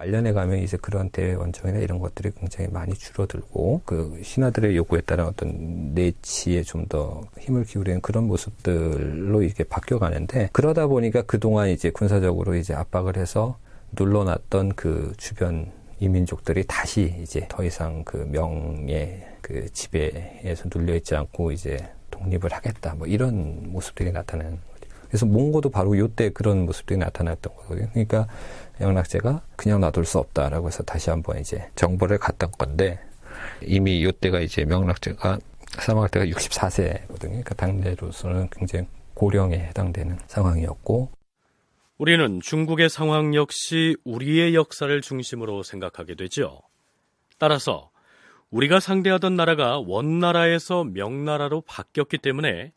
말년에 0.00 0.32
가면 0.32 0.60
이제 0.60 0.78
그런 0.78 1.10
대외 1.10 1.34
원정이나 1.34 1.78
이런 1.78 1.98
것들이 1.98 2.30
굉장히 2.34 2.70
많이 2.70 2.94
줄어들고 2.94 3.82
그 3.84 4.18
신하들의 4.22 4.74
요구에 4.74 5.02
따른 5.02 5.26
어떤 5.26 5.92
내치에 5.94 6.62
좀 6.62 6.80
더 6.88 7.22
힘을 7.38 7.64
기울이는 7.64 8.00
그런 8.00 8.24
모습들로 8.24 9.42
이렇게 9.42 9.62
바뀌어 9.62 9.98
가는데 9.98 10.48
그러다 10.52 10.86
보니까 10.86 11.22
그동안 11.22 11.68
이제 11.68 11.90
군사적으로 11.90 12.56
이제 12.56 12.74
압박을 12.74 13.16
해서 13.16 13.58
눌러놨던 13.92 14.70
그 14.74 15.12
주변 15.18 15.70
이민족들이 16.00 16.64
다시 16.66 17.14
이제 17.22 17.46
더 17.48 17.62
이상 17.62 18.02
그 18.04 18.26
명의 18.28 19.24
그 19.42 19.70
지배에서 19.72 20.70
눌려 20.74 20.96
있지 20.96 21.14
않고 21.14 21.52
이제 21.52 21.76
독립을 22.10 22.50
하겠다 22.50 22.94
뭐 22.94 23.06
이런 23.06 23.70
모습들이 23.70 24.10
나타나는 24.10 24.52
거죠. 24.52 24.94
그래서 25.06 25.26
몽고도 25.26 25.68
바로 25.70 25.96
요때 25.98 26.30
그런 26.30 26.64
모습들이 26.64 26.98
나타났던 26.98 27.54
거거든요. 27.54 27.88
그러니까 27.92 28.26
영락제가 28.80 29.42
그냥 29.56 29.80
놔둘 29.80 30.04
수 30.04 30.18
없다라고 30.18 30.68
해서 30.68 30.82
다시 30.82 31.10
한번 31.10 31.38
이제 31.38 31.70
정보를 31.74 32.18
갔던 32.18 32.52
건데 32.52 33.00
이미 33.62 34.04
요때가 34.04 34.40
이제 34.40 34.64
명락제가 34.64 35.38
사망할 35.78 36.10
때가 36.10 36.26
64세거든요. 36.26 37.18
그러니까 37.20 37.54
당대로서는 37.54 38.48
굉장히 38.50 38.86
고령에 39.14 39.56
해당되는 39.56 40.18
상황이었고 40.26 41.10
우리는 41.98 42.40
중국의 42.40 42.88
상황 42.88 43.34
역시 43.34 43.96
우리의 44.04 44.54
역사를 44.54 45.00
중심으로 45.00 45.62
생각하게 45.62 46.14
되죠. 46.14 46.60
따라서 47.38 47.90
우리가 48.50 48.80
상대하던 48.80 49.36
나라가 49.36 49.78
원나라에서 49.78 50.84
명나라로 50.84 51.60
바뀌었기 51.60 52.18
때문에 52.18 52.72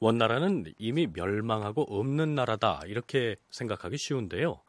원나라는 0.00 0.66
이미 0.78 1.08
멸망하고 1.12 1.82
없는 1.82 2.34
나라다 2.34 2.82
이렇게 2.86 3.36
생각하기 3.50 3.96
쉬운데요. 3.96 4.60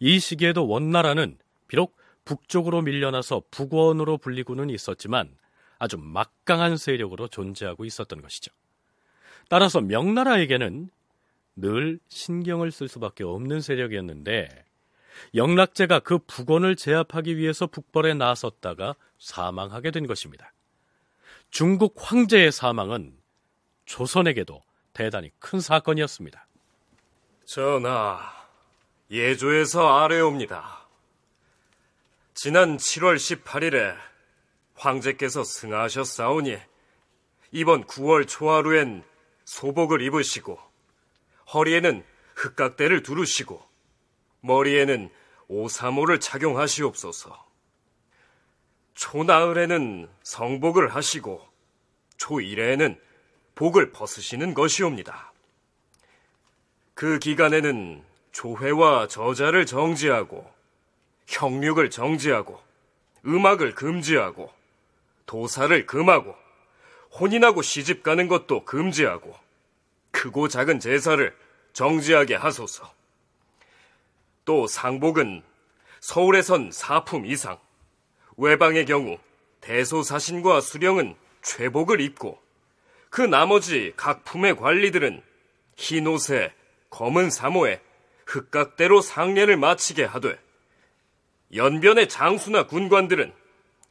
이 0.00 0.18
시기에도 0.18 0.66
원나라는 0.66 1.38
비록 1.68 1.96
북쪽으로 2.24 2.82
밀려나서 2.82 3.42
북원으로 3.50 4.18
불리고는 4.18 4.70
있었지만 4.70 5.36
아주 5.78 5.98
막강한 5.98 6.76
세력으로 6.76 7.28
존재하고 7.28 7.84
있었던 7.84 8.22
것이죠. 8.22 8.52
따라서 9.48 9.80
명나라에게는 9.80 10.90
늘 11.56 11.98
신경을 12.08 12.72
쓸 12.72 12.88
수밖에 12.88 13.24
없는 13.24 13.60
세력이었는데 13.60 14.64
영락제가 15.34 16.00
그 16.00 16.18
북원을 16.18 16.76
제압하기 16.76 17.36
위해서 17.36 17.66
북벌에 17.66 18.14
나섰다가 18.14 18.96
사망하게 19.18 19.90
된 19.90 20.06
것입니다. 20.06 20.52
중국 21.50 21.94
황제의 21.98 22.50
사망은 22.50 23.16
조선에게도 23.84 24.62
대단히 24.92 25.30
큰 25.38 25.60
사건이었습니다. 25.60 26.46
전하, 27.44 28.43
예조에서 29.10 29.98
아뢰옵니다. 29.98 30.86
지난 32.32 32.78
7월 32.78 33.16
18일에 33.16 33.96
황제께서 34.74 35.44
승하하셨사오니 35.44 36.58
이번 37.52 37.84
9월 37.84 38.26
초하루엔 38.26 39.04
소복을 39.44 40.02
입으시고 40.02 40.58
허리에는 41.52 42.04
흑각대를 42.34 43.02
두르시고 43.02 43.64
머리에는 44.40 45.10
오사모를 45.48 46.20
착용하시옵소서. 46.20 47.44
초나흘에는 48.94 50.08
성복을 50.22 50.94
하시고 50.94 51.46
초일에는 52.16 53.00
복을 53.54 53.92
벗으시는 53.92 54.54
것이옵니다. 54.54 55.32
그 56.94 57.18
기간에는 57.18 58.04
조회와 58.34 59.06
저자를 59.06 59.64
정지하고 59.64 60.52
형륙을 61.28 61.88
정지하고 61.88 62.60
음악을 63.24 63.74
금지하고 63.74 64.52
도사를 65.24 65.86
금하고 65.86 66.34
혼인하고 67.12 67.62
시집 67.62 68.02
가는 68.02 68.26
것도 68.26 68.64
금지하고 68.64 69.34
크고 70.10 70.48
작은 70.48 70.80
제사를 70.80 71.34
정지하게 71.72 72.34
하소서. 72.34 72.92
또 74.44 74.66
상복은 74.66 75.42
서울에선 76.00 76.70
사품 76.72 77.24
이상, 77.26 77.58
외방의 78.36 78.84
경우 78.84 79.16
대소사신과 79.60 80.60
수령은 80.60 81.14
최복을 81.42 82.00
입고 82.00 82.38
그 83.10 83.22
나머지 83.22 83.92
각 83.96 84.24
품의 84.24 84.56
관리들은 84.56 85.22
흰 85.76 86.06
옷에 86.08 86.52
검은 86.90 87.30
사모에 87.30 87.80
흑각대로 88.26 89.00
상례를 89.00 89.56
마치게 89.56 90.04
하되 90.04 90.38
연변의 91.54 92.08
장수나 92.08 92.66
군관들은 92.66 93.32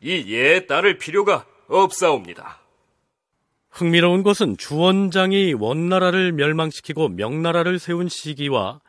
이 0.02 0.34
예에 0.34 0.66
따를 0.66 0.98
필요가 0.98 1.46
없사옵니다. 1.68 2.60
흥미로운 3.70 4.22
것은 4.22 4.58
주원장이 4.58 5.54
원나라를 5.54 6.32
멸망시키고 6.34 7.10
명나라를 7.10 7.80
세운 7.80 8.08
시기와 8.08 8.82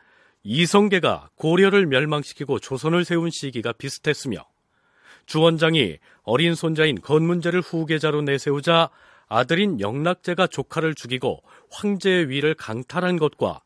이성계가 0.43 1.29
고려를 1.35 1.87
멸망시키고 1.87 2.59
조선을 2.59 3.03
세운 3.03 3.31
시기가 3.31 3.73
비슷했으며 3.73 4.45
주원장이 5.25 5.97
어린 6.21 6.53
손자인 6.53 7.01
건문제를 7.01 7.61
후계자로 7.61 8.21
내세우자 8.21 8.89
아들인 9.27 9.79
영락제가 9.79 10.45
조카를 10.47 10.93
죽이고 10.93 11.41
황제의 11.71 12.29
위를 12.29 12.53
강탈한 12.53 13.17
것과 13.17 13.61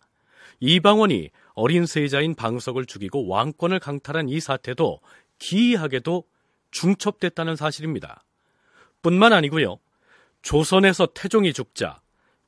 이방원이 0.62 1.32
어린 1.60 1.86
세자인 1.86 2.36
방석을 2.36 2.86
죽이고 2.86 3.28
왕권을 3.28 3.80
강탈한 3.80 4.30
이 4.30 4.40
사태도 4.40 5.02
기이하게도 5.40 6.24
중첩됐다는 6.72 7.58
사실입니다. 7.58 8.24
뿐만 9.02 9.34
아니고요. 9.34 9.78
조선에서 10.42 11.08
태종이 11.08 11.52
죽자 11.52 12.00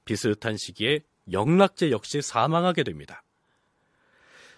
비슷한 0.06 0.56
시기에 0.56 1.02
영락제 1.30 1.92
역시 1.92 2.22
사망하게 2.22 2.84
됩니다. 2.84 3.22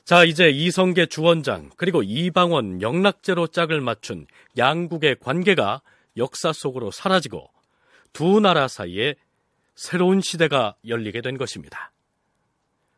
자, 0.06 0.24
이제 0.24 0.52
이성계 0.52 1.08
주원장 1.08 1.72
그리고 1.76 2.04
이방원 2.04 2.80
영락제로 2.80 3.48
짝을 3.48 3.82
맞춘 3.82 4.28
양국의 4.56 5.16
관계가 5.20 5.82
역사 6.18 6.54
속으로 6.54 6.92
사라지고 6.92 7.50
두 8.12 8.40
나라 8.40 8.68
사이에 8.68 9.16
새로운 9.74 10.22
시대가 10.22 10.76
열리게 10.86 11.22
된 11.22 11.40
것입니다. 11.40 11.93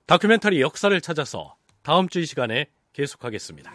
다큐멘터리 0.07 0.61
역사를 0.61 0.99
찾아서 1.01 1.55
다음 1.81 2.07
주 2.07 2.19
이 2.19 2.27
시간에 2.27 2.67
계속하겠습니다. 2.93 3.73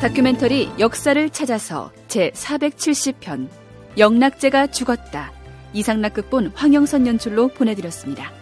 다큐멘터리 0.00 0.70
역사를 0.80 1.30
찾아서 1.30 1.92
제 2.08 2.30
470편 2.32 3.48
영락제가 3.96 4.68
죽었다. 4.68 5.37
이상락 5.72 6.14
극본 6.14 6.52
황영선 6.54 7.06
연출로 7.06 7.48
보내드렸습니다. 7.48 8.37